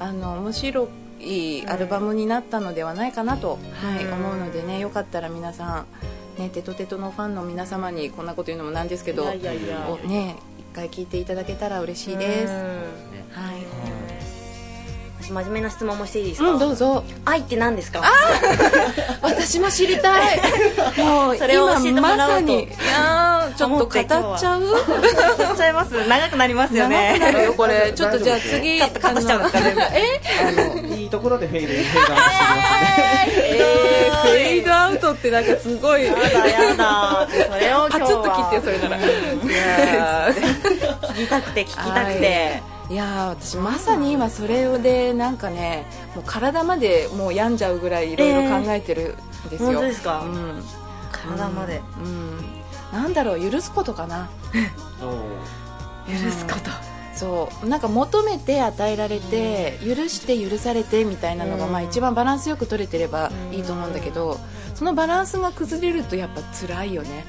[0.00, 0.88] あの面白
[1.20, 4.04] いアルバムになったのではないかなと、はい。
[4.04, 5.86] うん思うのでねよかったら皆さ
[6.38, 9.88] ん、ね、テトテトのファンの皆様にこんなこと言うのもなんですけどいやいやいや。
[9.88, 13.97] おね一回聞いていただけたら嬉しいです、はい、私
[15.32, 17.04] 真面目な質問もしていいですか、うん、どうぞ。
[17.24, 18.02] 愛って何ですか？
[19.22, 20.40] 私も知りたい。
[21.02, 22.36] もうそれを教えても今まらおうと。
[22.36, 22.64] さに。
[22.64, 24.20] いやーちょっと語っちゃ
[24.58, 24.62] う？
[25.42, 26.06] やっちゃいます。
[26.08, 27.92] 長くなりますよ長くなねるよこれ。
[27.94, 29.76] ちょっとじゃあ次カットカットしちゃうんですかね。
[30.92, 30.94] え？
[30.96, 33.28] いいところでフェイドアウトしてきますね。
[33.36, 36.04] えー、フェードアウトってなんかすごい。
[36.04, 38.98] やだやだそれを今パ日ツッと切ってよそれなら。
[40.28, 42.60] 聞きたくて聞きたくて。
[42.74, 49.14] いやー私まさに今それでなんかねもう体までもう病んじゃうぐらいいろいろ考えてる
[49.46, 50.20] んですよ、本当ですか？
[50.20, 50.62] うん、
[51.12, 51.82] 体まで。
[52.02, 52.38] うん、
[52.92, 54.30] なんだろう許すことかな？
[56.06, 56.70] 許すこと。
[57.14, 57.68] そう。
[57.68, 61.72] なんか求めて与えられて許して許されてみたいなのが、うん。
[61.72, 64.38] まあ、一番バランスよく取れてればいいと思うんだけど
[64.74, 67.24] そのバランスが崩れるとやっぱ辛いよね。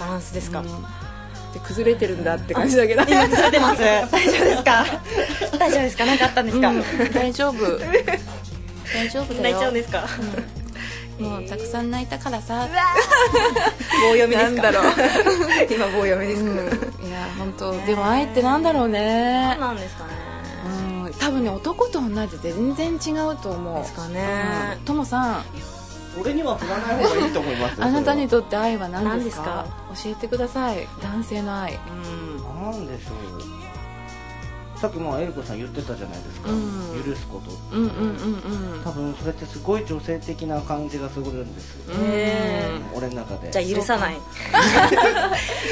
[0.00, 0.64] バランスですか、
[1.54, 3.02] うんで崩れてるんだって感じだけど。
[3.02, 3.80] 今崩れてます。
[3.80, 4.84] 大丈夫ですか？
[5.58, 6.06] 大丈夫ですか？
[6.06, 6.82] 何かあったんですか、うん。
[7.12, 7.78] 大丈夫。
[8.92, 9.42] 大丈夫だよ。
[9.42, 10.08] 泣いちゃうんですか？
[11.18, 12.68] もうたくさん泣いたからさ。
[14.02, 14.62] 棒読みですか？
[14.62, 14.92] なんだろう。
[15.70, 16.56] 今棒読みですうん。
[16.56, 16.62] か、
[17.06, 17.72] いや本当。
[17.86, 19.56] でも愛ってなんだろうね。
[19.58, 20.10] 何なんですかね。
[21.04, 21.12] うん。
[21.14, 23.78] 多分ね男と女で全然違うと思う。
[23.82, 24.24] ですかね。
[24.78, 24.84] うん。
[24.84, 25.44] ともさん
[26.20, 29.66] 俺には振らない方がいいと思いますよ あなたにそとって愛は何ですか？
[29.90, 30.86] 何教えてください。
[31.02, 31.72] 男性の愛。
[31.72, 33.12] れはなんでしょ
[33.50, 33.53] う
[34.84, 37.02] さっきもエリコさん言ってたじゃないですか、うん。
[37.02, 41.78] 許すことうんうんうん多分それってすごい女性的な感じがするんです
[42.94, 43.50] 俺の中で。
[43.50, 44.16] じゃあ許さない。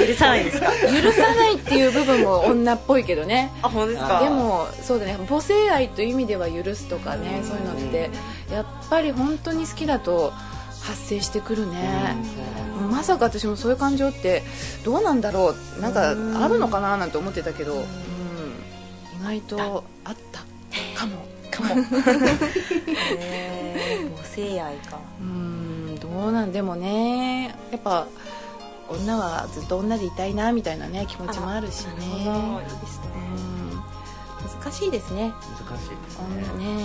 [0.09, 0.59] 許さないです。
[0.59, 0.66] か。
[0.66, 3.53] 許さないっていう部分も女っぽいけどね。
[3.61, 4.20] あ本当ですか？
[4.20, 5.18] でもそうだね。
[5.28, 8.11] 母性愛という意味では許すとかねそういうのって
[8.51, 10.32] やっぱり本当に好きだと
[10.80, 12.16] 発生してくるね、
[12.91, 14.43] まさか私もそういう感情って
[14.86, 15.80] どうなんだろう。
[15.82, 17.84] なんかあるのかななんて思ってたけど、うん、
[19.23, 20.41] 意外とあった。
[20.99, 21.25] かも。
[21.51, 21.85] かも。
[24.16, 24.99] 母性愛か。
[25.20, 28.07] うんどうなんでもねやっぱ
[28.89, 31.93] 女はずっと女でいたいなみたいなね気持ちもあるしね。
[31.93, 33.07] いいですね。
[33.14, 34.61] うん。
[34.61, 35.33] 難しいですね。
[35.68, 36.64] 難しいです女ね。
[36.64, 36.85] ね。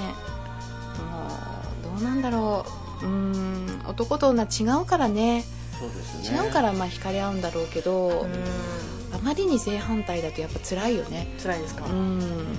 [1.89, 2.65] もうどうなんだろ
[3.01, 3.05] う。
[3.05, 5.43] うん男と女違うからね。
[5.79, 6.37] そうですね。
[6.37, 11.27] 違うからまあ惹かれ合うんだろうけど、うんあまりに正反対だとやっぱ辛いよね。
[11.41, 11.85] 辛いですか？
[11.85, 11.93] うん。
[12.19, 12.57] うん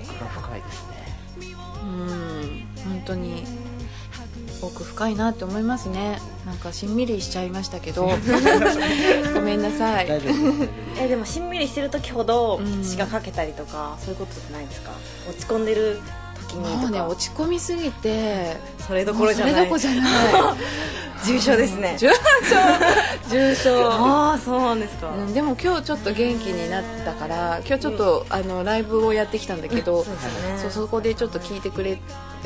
[0.00, 1.56] 奥が深いですね。
[1.82, 2.92] うん。
[2.92, 3.44] 本当に。
[4.60, 6.18] 奥深いなって思いますね。
[6.44, 8.06] なんかしんみりしちゃいましたけど。
[9.34, 10.08] ごめんなさい。
[10.08, 10.68] 大丈夫。
[11.00, 12.82] えでもしんみりしてる時ほどうん。
[12.82, 14.90] 血がかけたりとか、そういうことってないですか？
[15.28, 16.00] 落ち込んでる
[16.48, 19.68] 時にもうねとか、落ち込みすぎてそれどころじゃない。
[21.24, 21.96] 重症ですね。
[21.98, 22.14] 重症。
[23.28, 23.90] 重症。
[23.90, 30.58] ああそうなんですか、うんでも今日ちょっと元気になったから今日ちょっと、あのライブをやってきたんだけど、そうですよね。
[30.58, 31.98] そうそこでちょっと聞いてくれ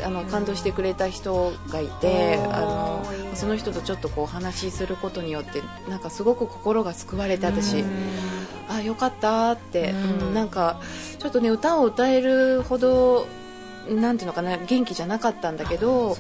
[0.03, 7.85] あの感動してくれた人がいて、うんあのその人とちょっとこうお話しすることによってなんかすごく心が救われて私。
[8.69, 10.29] あよかったって、うん。
[10.29, 10.81] うんなんか
[11.19, 13.27] ちょっとね歌を歌えるほど
[13.89, 16.17] なんていうのかな元気じゃなかったんだけど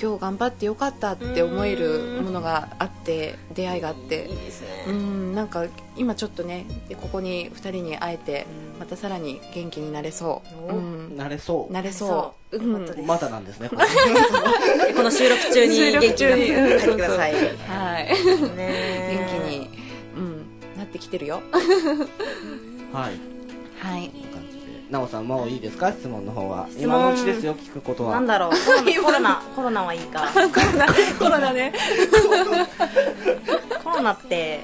[0.00, 4.28] 今日頑張ってよかったって思えるものがあって出会いがあって。
[4.28, 8.46] いいですね、うんなんか今ちょっとねでここに2人に会えて
[8.78, 11.72] またさらに元気になれそう、おうん、なれそう。
[11.72, 12.58] なれそう。
[12.58, 12.68] う。
[12.68, 13.76] よかったですまだなんですねこ
[14.96, 16.08] この収録中に元気に。
[16.08, 17.32] なって中に帰ってください。
[17.32, 17.38] は
[18.00, 18.04] い。
[18.56, 19.68] ね元気に、
[20.16, 20.46] うん、
[20.76, 21.42] なってきてるよ。
[22.92, 23.32] はい。
[23.78, 24.21] はい
[24.92, 25.90] なおさんもういいですか？
[25.90, 26.68] 質問の方は。
[26.74, 26.82] 問。
[26.82, 28.12] 今のうちですよ聞くことは。
[28.12, 28.50] なんだろう。
[29.02, 30.28] コロナ コロナはいいか。
[31.18, 31.72] コロナね。
[33.82, 34.60] コロナって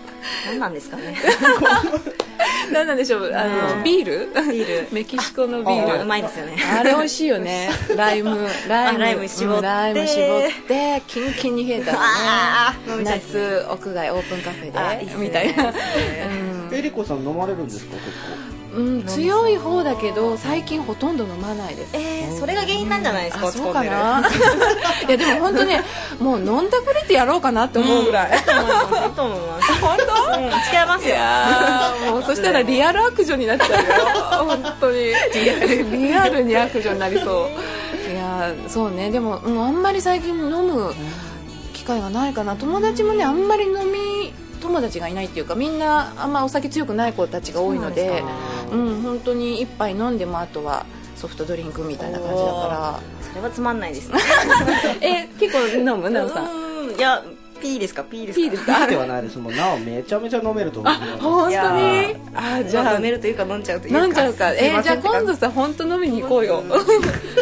[0.47, 1.17] 何なんですかね？
[2.73, 3.33] 何なんでしょう？
[3.35, 4.29] あの、ねビール？
[4.53, 4.89] ビール。
[4.93, 6.03] メキシコのビあール。
[6.03, 6.57] うまいですよね。
[6.79, 7.71] あれ美味しいよね。
[7.97, 8.99] ライムライム。
[8.99, 9.59] あライム絞って。
[9.59, 11.93] うんライム絞ってキンキンに冷えた。
[11.95, 13.05] あーらね。
[13.05, 15.15] 夏屋外オープンカフェで。
[15.17, 15.73] みたいな、
[16.71, 17.97] えりこさん飲まれるんですか？
[17.97, 18.09] 結
[18.53, 21.97] うんうん、強い方だけど最近ほとんど飲まないです。
[21.97, 24.23] えー、それが原因なんじゃないですかあそうかな。
[25.09, 25.83] いやでも本当ね
[26.21, 28.45] もう飲んだくれてやろうかなって思うぐらい、いい
[29.15, 29.73] と思います。
[29.81, 30.39] 本当？
[30.39, 30.53] うん違い
[30.87, 31.17] ますよ。
[32.13, 34.45] もうそしたらリアル悪女になっちゃうよ。
[34.45, 34.99] 本当に。
[35.93, 37.49] リアルに悪女になりそう。
[38.13, 39.11] いやーそうね。
[39.11, 40.95] でも、うん、あんまり最近飲む
[41.73, 42.57] 機会がないかな。
[42.57, 44.08] 友達もねあんまり飲み
[44.59, 48.23] 友達がいないっていうかみんなあんまお酒強くない子たちが多いので
[48.73, 50.85] うん本当に一杯飲んでもあとは
[51.17, 54.19] ソフトドリンクみたいな感じだかそれはつまんないですね。
[54.19, 56.09] ら え結構飲む？
[56.11, 56.45] なおさん。
[56.53, 57.23] うんいや
[57.61, 59.37] P ですか？P ですか？P です構かではないです。
[59.39, 60.95] もうなおめちゃめちゃ飲めると思う。
[61.21, 61.51] 本当に？
[61.51, 62.17] いやー
[62.61, 64.05] あじゃあ飲めるというか飲んじゃうというか。
[64.05, 64.53] 飲んじゃうか。
[64.53, 66.63] えじゃあ今度さ本当飲みに行こうよ。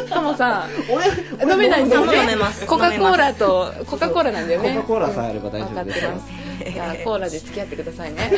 [0.09, 0.65] トモさん。
[0.91, 2.19] 俺飲めないんだよね。
[2.19, 2.65] 飲めます。
[2.67, 4.71] コカ・コーラとコカ・コーラなんだよね。
[4.71, 6.09] コカ・コーラさえあれば大丈夫ですよ。
[6.09, 8.31] ってますじゃあ コーラで付き合ってくださいね。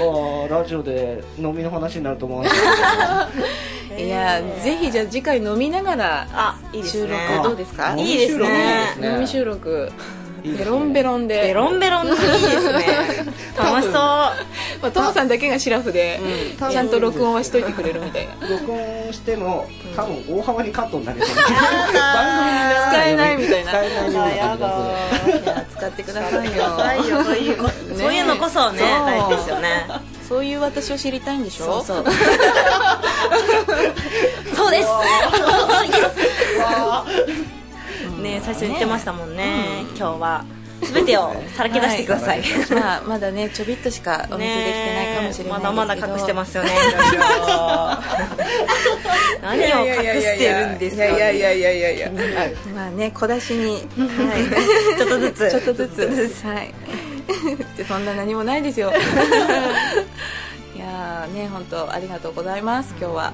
[0.00, 2.58] あーラジオで飲みの話になると思わなかっ
[3.92, 7.94] たいやぜひじゃあ次回飲みながらあいいです収ね録どうですか？
[7.96, 8.48] いいですね
[9.02, 11.40] 飲み収録いいですねベロンベロンで。
[11.42, 12.86] ベロンベロンでいいですね。
[13.56, 13.92] 楽しそう。
[13.94, 14.32] ま
[14.82, 16.20] あ、トモさんだけがシラフで、
[16.60, 16.70] うん。
[16.70, 18.46] ちゃんと録音はしといてくれるみたいな。
[18.48, 19.66] 録音しても
[19.96, 21.36] 多分大幅にカットになりそう。
[21.36, 21.42] な
[22.14, 23.70] 番組使えないみたいな。
[23.70, 24.74] 使えないような感じが
[25.24, 26.62] するいや使ってくださいよ。
[26.64, 28.88] はいよそういうこそういうのこそねそう。
[29.06, 29.86] 大事ですよね。
[30.28, 31.82] そういう私を知りたいんでしょ？
[31.82, 32.04] そうそう。
[34.70, 34.88] です
[38.24, 40.44] ね最初言ってましたもんね今日は。
[40.92, 46.70] 全てをさらけ出してください、はまあ、まだねちょびっとしかお見せできてないかもしれないですけど、まだまだ隠してますよね
[49.40, 51.06] 何を隠してるんですか。
[51.06, 52.10] いやいやいやいやいや
[52.74, 53.88] まあね小出しに、
[54.98, 55.50] ちょっとずつ。
[55.50, 56.46] ちょっとずつ。
[56.46, 56.74] はい。
[57.76, 58.92] でそんな何もないですよ。
[60.74, 63.14] いやーね本当ありがとうございます今日は。
[63.14, 63.32] はいは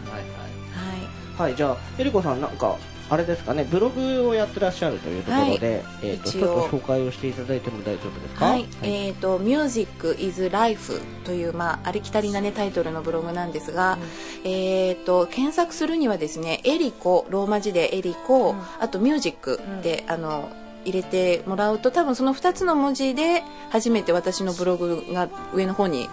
[1.38, 2.76] はい、はい、じゃあえりこさんなんか
[3.10, 6.40] あれですかねブログをやってらっしゃるというところで、えっ、と一応。
[6.40, 8.44] ちょっと紹介をしていただいても大丈夫ですか？
[8.46, 13.98] はい、えっ、と「Music is Life」という、まあ、ありきたりな、ね、タイトルのブログなんですが、
[14.44, 20.48] えっ、と検索するにはですね「エリコ」ローマ字で「エリコ」あと「ミュージックで」あの
[20.84, 26.08] 入れてもらうと多分その2つの文字で初めて私のブログが上の方に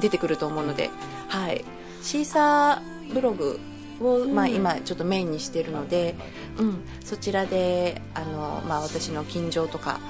[0.00, 0.90] 出てくると思うので、
[1.28, 1.64] はい、
[2.02, 3.58] シーサーブログ
[4.00, 6.14] を、まあ、今ちょっとメインにしてるので、
[6.58, 10.00] うん、そちらであの、まあ、私の近所とか、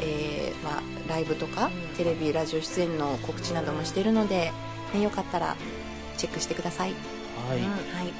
[0.00, 4.52] えーまあ、ライブとかテレビラジオ出演の告知などもしてるので、
[4.94, 5.56] ね、よかったら
[6.16, 6.92] チェックしてください。
[7.48, 8.12] はい、うん、はい。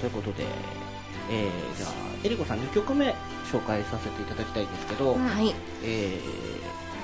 [0.00, 0.44] ということで、
[1.30, 1.90] えー、じゃあ
[2.24, 3.14] えりこさん2曲目
[3.50, 5.54] 紹介させていただきたいんですけど、はい。
[5.82, 6.57] えー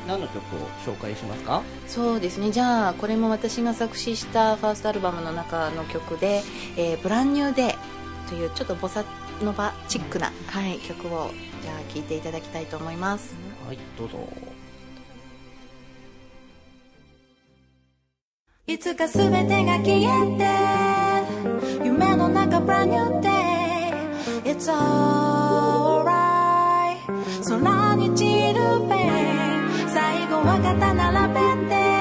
[0.07, 1.63] 何の曲を紹介しますか？
[1.87, 2.51] そうですね。
[2.51, 6.43] じゃあこれも私が作詞したファーストアルバムの中の曲で
[6.77, 7.77] 「えー、ブランニューデー」
[8.29, 9.05] というちょっとボサ
[9.43, 11.31] ノバチックな、はい、曲を
[11.63, 13.35] じゃあ聴いていただきたいと思います、
[13.67, 14.19] はいどうぞ。
[18.67, 20.03] いつか全てが消え
[20.39, 26.15] て夢の中ブランニューデー It's alright
[27.47, 28.95] 空に散るべ
[30.63, 31.94] katana la pente.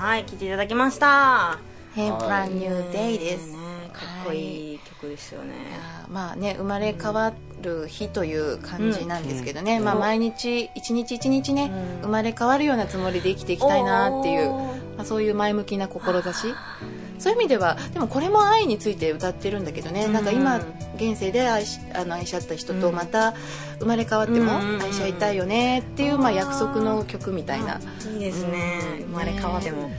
[0.00, 1.58] 聴いていただきました
[1.94, 3.52] 「Hey Brand New Day」です。
[3.52, 3.58] ね
[3.92, 4.74] かっこい。
[4.76, 5.54] い曲ですよね、
[6.08, 11.70] まあね生まれ変わる日という感じなんですけどね、まあ、毎日一日一日ね、
[12.00, 16.54] 生まれ変わるようなつもりで生きていきたいなっていう、まあ、そういう前向きな志
[17.20, 20.56] そういう意味ではでもこれも愛について歌ってるんだけどね、なんか今
[20.96, 23.34] 現世で愛しあの愛し合った人とまた
[23.78, 27.78] 生まれ変わっても愛し合いたいよねっていう、まあ、約束の曲みたいな。
[28.14, 28.80] いいですね。
[29.00, 29.90] 生まれ変わっても。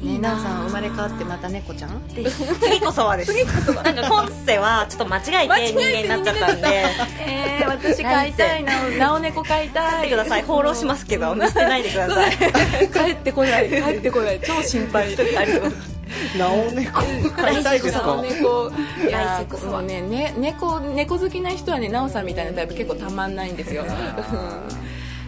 [0.00, 2.06] ね、なおさん生まれ変わってまた猫ちゃん？
[2.08, 3.32] で次こそはです。
[3.32, 6.84] 次こそなんか今世はちょっと間違えて人間になっちゃったんで。
[7.26, 8.88] えー、私飼いたいな。
[8.96, 10.04] なお猫飼いたい。
[10.04, 10.42] てください。
[10.44, 12.36] 放浪しますけど見捨てないでください。
[12.94, 13.68] 帰ってこない。
[13.68, 14.40] 帰ってこない。
[14.40, 15.16] 超心配
[16.38, 18.06] なお猫飼いたいですか？
[18.06, 18.70] なお猫。
[19.06, 19.78] いやそ。
[19.78, 20.00] うね。
[20.02, 23.84] ね猫猫好きな人はねなおさんみたいなタイプ結構たまんないんですよ。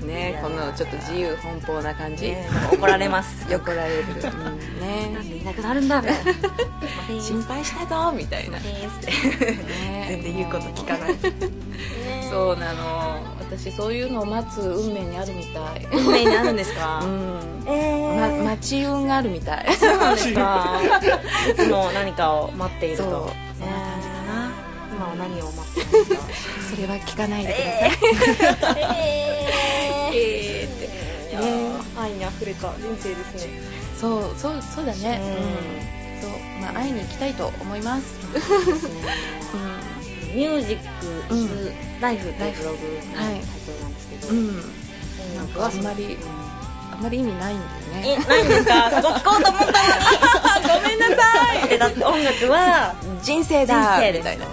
[0.05, 2.35] ねこのちょっと自由奔放な感じ、
[2.73, 3.45] 怒られます。
[3.53, 4.13] 怒られる、う
[4.51, 5.11] んね。
[5.43, 6.17] いなくなるんだみたい
[7.17, 8.89] な心配したぞみたいな、ね、
[10.09, 11.17] 全然言うこと聞かない。
[12.31, 13.21] そうなの
[13.51, 15.87] 私そういうのを待つ運命にあるみたい。
[15.93, 17.01] 運命にあるんですか？
[17.05, 17.65] うん。
[17.67, 19.75] えま、待ち運があるみたい。
[19.77, 20.81] そうなんですか？
[21.51, 23.03] いつも何かを待っていると。
[23.03, 23.13] そう。
[23.59, 24.53] そんな感じかな？
[24.95, 26.23] 今は何を待ってるんですか？
[26.77, 27.57] それは聞かないでく
[28.43, 28.83] ださい、
[30.15, 30.77] えー。
[30.77, 30.85] って。
[31.31, 33.61] いやー愛に溢れた人生ですね。
[34.01, 35.21] そうそうそうだね。
[35.23, 35.27] う
[36.19, 36.23] ん。
[36.23, 36.31] そう。
[36.63, 38.15] まあ会いに行きたいと思います
[40.35, 40.79] ミュージッ
[41.29, 42.83] クイズライフっていうブログの
[43.17, 44.57] タイトルなんですけど、うん、うん、
[45.37, 46.17] なんかあんまり
[46.93, 47.71] あんまり意味ないんだよ
[48.03, 48.19] ね。
[48.27, 48.91] えないんですか？
[48.91, 49.71] そこ聞こうと思ったの？
[49.71, 51.79] に ごめんなさい。
[51.79, 54.47] だって音楽は人生だ人生みたいな。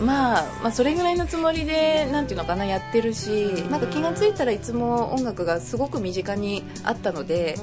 [0.00, 3.28] まあ、まあそれぐらいのつもりでなんていうのかなやってるし、
[3.70, 7.56] なんか気がついたらいつも音楽がすごく身近にあったので、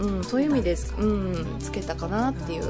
[0.00, 2.64] うん、そういう意味で、うん、つけたかなっていう、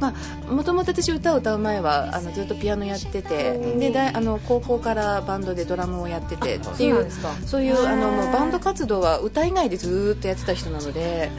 [0.00, 0.14] ま
[0.48, 7.06] あ、もともと私歌を歌う前はあのずっとピアノやっててであの高校からバンドでドラムをやっててっていう
[7.44, 11.30] そういうあのもうバンド活動は歌以外でずーっとやってた人なので。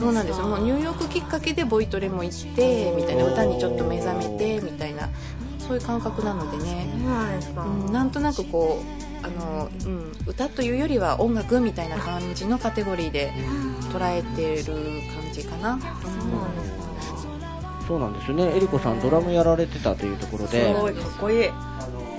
[0.00, 0.46] そうなんですよ。
[0.46, 5.08] もうニューヨークきっかけでボイトレも行ってみたいな歌にちょっと目覚めてみたいな
[5.60, 6.88] そういう感覚なのでね、
[7.86, 13.32] うん、なんとなくこうあの、うん、歌というよりは音楽みたいな感じのカテゴリーで
[13.92, 14.74] 捉えてる
[15.22, 15.78] 感じかな、
[17.86, 18.52] そうなんですよね。
[18.54, 20.74] えりこさんドラムやられてたというところで。
[20.74, 21.50] すごいかっこいい。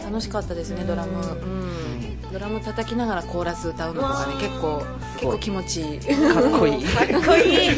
[0.09, 1.88] 楽しかったですねドラム、うん、
[2.31, 4.83] ドラム叩きながらコーラス歌うのとかね結構
[5.15, 5.99] 結構気持ちいい。
[5.99, 6.13] か
[6.47, 6.83] っこいい。
[6.85, 7.69] かっこいい。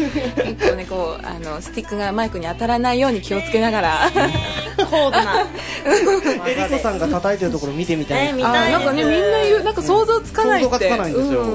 [0.55, 3.99] 結構ねこうあのスティックがマイクに当たらないように気をつけながら。
[4.89, 5.45] 高度な。
[6.47, 8.79] えりこさんが叩いてるところ見てみたいえー見あたいです。
[8.79, 10.71] なんかねみんな言うなんか想像つかないって。
[10.73, 11.41] 想像がつかないんですよ。
[11.41, 11.45] う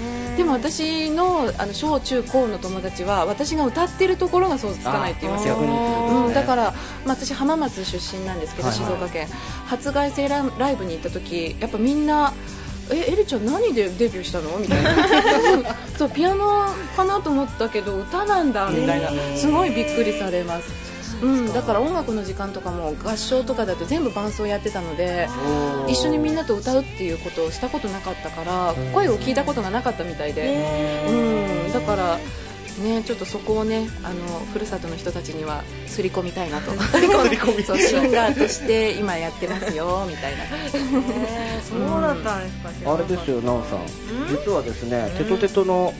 [0.00, 0.03] ん
[0.36, 5.56] でも私のあの小中高の友達は私が歌ってるところが想像つかないって言いますよ。
[5.56, 6.72] うん、だから、
[7.04, 8.86] まあ、私浜松出身なんですけど、はいはい。
[8.86, 9.28] 静岡県。
[9.66, 12.32] 初凱旋ライライブに行った時やっぱみんな
[12.90, 14.90] えエリちゃん何でデビューしたのみたいな。
[15.96, 16.66] そうピアノ
[16.96, 18.68] かなと思ったけど歌なんだ。
[18.70, 19.10] みたいな。
[19.36, 25.28] すごいびっくりされますうん、だから音楽の時間とかも合唱とかだと全部伴奏やってたので
[25.88, 32.18] 一緒にみんなと歌うっていうことをしたことなかったから声を聞いたことがなかったみたいで、うん、だから
[32.82, 36.72] ねちょっとそこをねあのふるさとの人たちにはすり込みたいなと。
[37.64, 42.12] そうシンガーとして今やってますよみたいなそうだ。
[42.12, 42.70] ったんですか。
[42.70, 43.80] 知らあれですよなおさん。
[44.28, 45.94] 実はですねテトテトの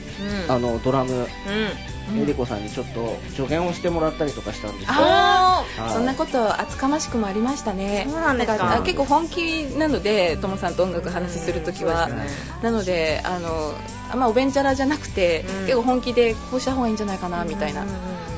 [0.49, 1.13] あのドラム。
[1.13, 4.89] うんえりこさんにちょっと助言をしてもらったりとかしたんですよ。
[4.91, 5.91] あはい。
[5.91, 8.07] そんなこと厚かましくもありましたね。
[8.09, 8.83] そうなんですか。
[8.85, 12.09] 結構本気なのでともさんと音楽話するときは、
[12.63, 13.75] なのであの
[14.11, 15.65] あんまおべんちゃらじゃなくて、うん。
[15.65, 17.85] 結構本気でこうした方がいいんじゃないかなみたいな、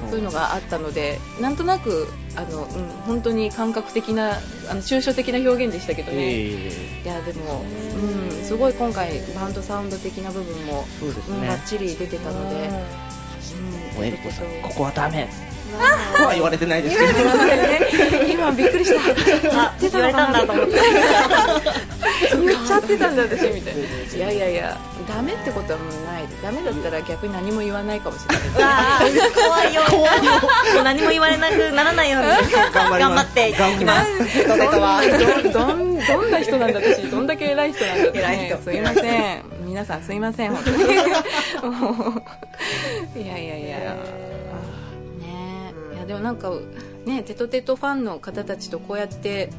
[0.08, 4.38] そういうのがあったのでなんとなくあの、うん、本当に感覚的な
[4.70, 12.70] あの抽象的な表現でしたけどね、えいやでも、うん、すごい今回バンドサウンド的な部分もそうですうん、ねバッチリ出てたので、
[13.94, 15.28] もうえりこさんここはダメ。
[16.16, 17.12] とは言われてないですけど。
[18.22, 19.00] うん、今びっくりした。
[19.66, 20.72] あ言われたんだと思って。
[22.40, 23.82] 言っちゃってたんだ私みたいな
[24.16, 28.40] いやいやいやダメってことはもうないダメだったら逆に何も言わないかもしれない。
[29.32, 29.82] 怖いよ。
[30.74, 34.08] もう何も言われなくならないように頑張っていきます。
[35.52, 38.56] どんどんな人なんだ私どんだけ偉い人なんだって、ね、偉い人。
[38.62, 39.44] すいません。
[39.64, 40.54] 皆さんすいません。
[40.54, 40.76] 本当に。
[43.22, 43.96] いやいやいや
[46.06, 46.52] でもなんか
[47.04, 49.50] ねテトテトファンの方たちとこうやって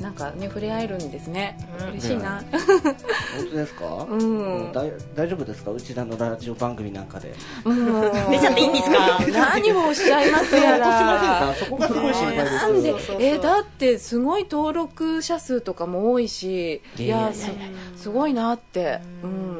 [0.00, 1.56] なんかね触れ合えるんですね、
[1.92, 4.06] 嬉しいな、本当ですか？
[4.10, 4.72] うん。
[4.72, 5.70] 大大丈夫ですか？
[5.70, 7.32] うちらのラジオ番組なんかで。
[7.64, 9.18] 出ちゃっていいんですか？
[9.32, 10.98] 何をおっしゃいますやら。
[10.98, 11.70] すいませんか？
[11.70, 12.52] そこがすごい心配です。
[12.52, 17.48] なんでえだってすごい登録者数とかも多いしいやす
[17.96, 19.00] すごいなって。
[19.22, 19.53] うん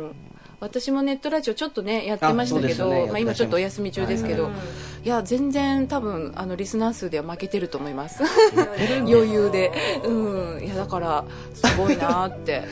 [0.65, 3.07] 私もネットラジオちょっとねやってましたけど、ね。
[3.09, 4.53] まあ、今ちょっとお休み中ですけど、はい。
[5.05, 8.23] いや全然多分あのリスナー数では負けてると思います。
[9.07, 10.01] 余裕で。
[10.05, 10.65] うん。
[10.65, 12.63] いやだからすごいなって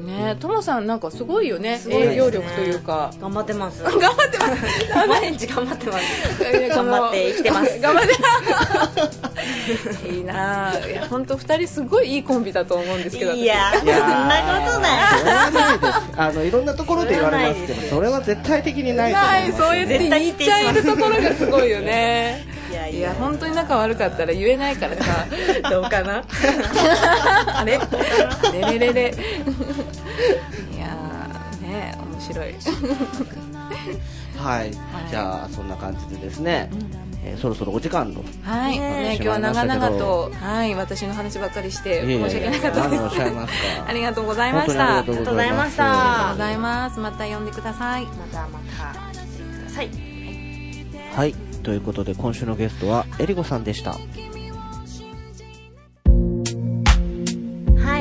[0.00, 2.12] ねともさんなんかすごいよねね。
[2.12, 3.12] 営業力というか。
[3.20, 3.82] 頑張ってます。
[3.82, 5.08] 頑張ってます。
[5.08, 6.42] 毎日頑張ってます。
[6.74, 7.78] 頑張って生きてます。
[7.80, 8.14] 頑張って。
[10.08, 14.90] いいなあいや本当二人すごいいいコンビだと思うんですけどいやそんなことない。
[16.16, 22.59] あのいろんなところで言われますけどそれは絶対的にないと思ないいますそうやって言っちゃえるところがすごいよね
[22.90, 25.26] いや本当に仲悪かったら言えないからさ。
[25.70, 26.24] どうかな？
[27.56, 27.78] あれ
[28.52, 29.14] レレレレ
[30.74, 32.54] いやーね面白 い。
[34.36, 34.70] はい、
[35.10, 36.70] じゃあそんな感じでですね、
[37.22, 43.02] えーそろそろお時間のはい、ね、今日は長々と、はい、私の話ばっかりして申し訳なかったです。
[43.86, 45.12] ありがとうございました ありがとうございました。
[45.12, 47.00] ありがとうございましたありがとうございます。
[47.00, 48.06] また呼んでください。
[48.06, 49.90] またまたください。
[51.14, 53.90] はいということで今週のゲストはえりこさんでした。
[53.92, 54.00] はい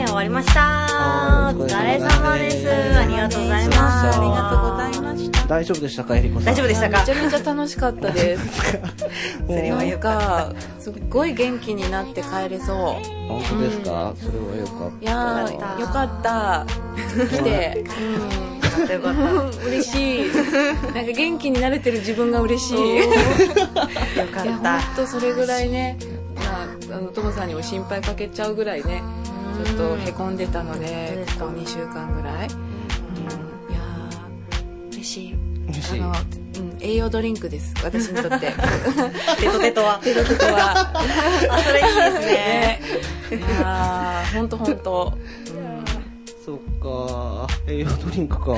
[0.06, 0.62] 終わりました。
[0.62, 2.70] はいお疲れ様です。
[2.70, 3.80] ありがとうございます。
[4.18, 5.48] ありがとうございました。
[5.48, 6.54] 大丈夫でしたかえりこさん？
[6.54, 7.00] 大丈夫でしたか？
[7.00, 8.78] めちゃめちゃ楽しかったです。
[9.48, 12.78] それはよかかすっごい元気になって帰れそう。
[13.28, 16.66] 本当ですか、それはよかっいやーよかった。
[17.38, 17.84] 来て、
[18.84, 20.34] ったよかっうん、嬉しい。
[20.94, 22.98] なんか元気になれてる自分が嬉しい。
[22.98, 23.04] よ
[24.32, 24.82] かやった。
[24.82, 25.98] 本当それぐらいね。
[26.36, 29.04] まああのトモさんにも心配かけちゃうぐらいね
[29.66, 35.36] ちょっとへこんでたのでここ2週間ぐらい、うん、いやー嬉しい。
[35.68, 36.00] 嬉しい。
[36.00, 37.74] あの、うん、栄養ドリンクです。
[37.84, 38.54] 私にとって。
[39.40, 40.00] テトテトは。
[40.02, 40.92] テロテトは。
[41.52, 42.26] あそれいいですね。
[42.26, 42.82] ね。
[43.32, 45.18] いやー本当本当
[46.50, 47.48] そっか。
[47.68, 48.56] 栄養ドリンクか。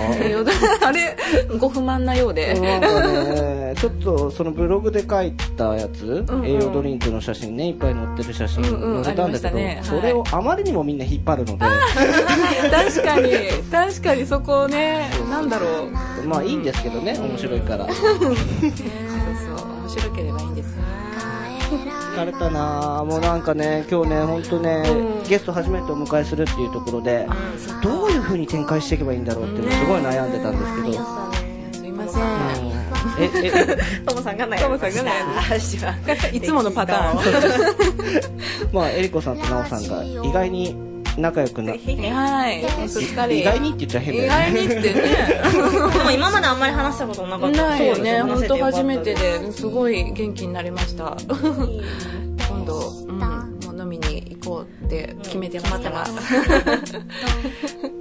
[0.88, 1.18] あれ
[1.60, 2.54] ご不満なようで。
[2.54, 6.46] なんかね、ちょっとそのブログで書いたやつ、んうん。
[6.46, 10.00] 栄養ドリンクの写真ね、いっぱい載ってる写真うんうん載せたんだけど、ありましたね。
[10.00, 11.66] それをあまりにもみんな引っ張るので、
[12.72, 13.34] 確かに
[13.70, 15.92] 確かにそこねなんだろう。
[16.26, 17.88] まあいいんですけどね、面白いから。
[17.92, 18.32] そうそう
[19.82, 20.31] 面白ければ
[21.78, 25.30] 疲れたなぁもうなんかね、今日ね、本当ね、うん。
[25.30, 27.28] ゲスト初めてお迎えするっていうところで、
[27.82, 30.94] どういう風に展開していけばいいんだろうっていうのすごい悩んでたんですけど、
[31.74, 32.82] すいません。
[33.20, 36.42] え、え、トモさんが悩みましたい。
[36.42, 37.18] つものパターン。
[37.18, 37.22] を
[38.74, 41.78] まあ、えりこさんとなおさんが意外に仲良くな、は
[42.52, 42.90] い。
[42.90, 44.68] すっかり意外にって言っちゃ変だ意よね。
[44.68, 47.64] 外にってね でも今まであんまり話したことなかった。
[47.70, 48.22] ないよね。
[48.22, 51.18] 本当初めてですごい元気になりました。
[52.50, 55.80] 今度、うん、もう飲みに行こうって決めてます。
[55.82, 56.06] から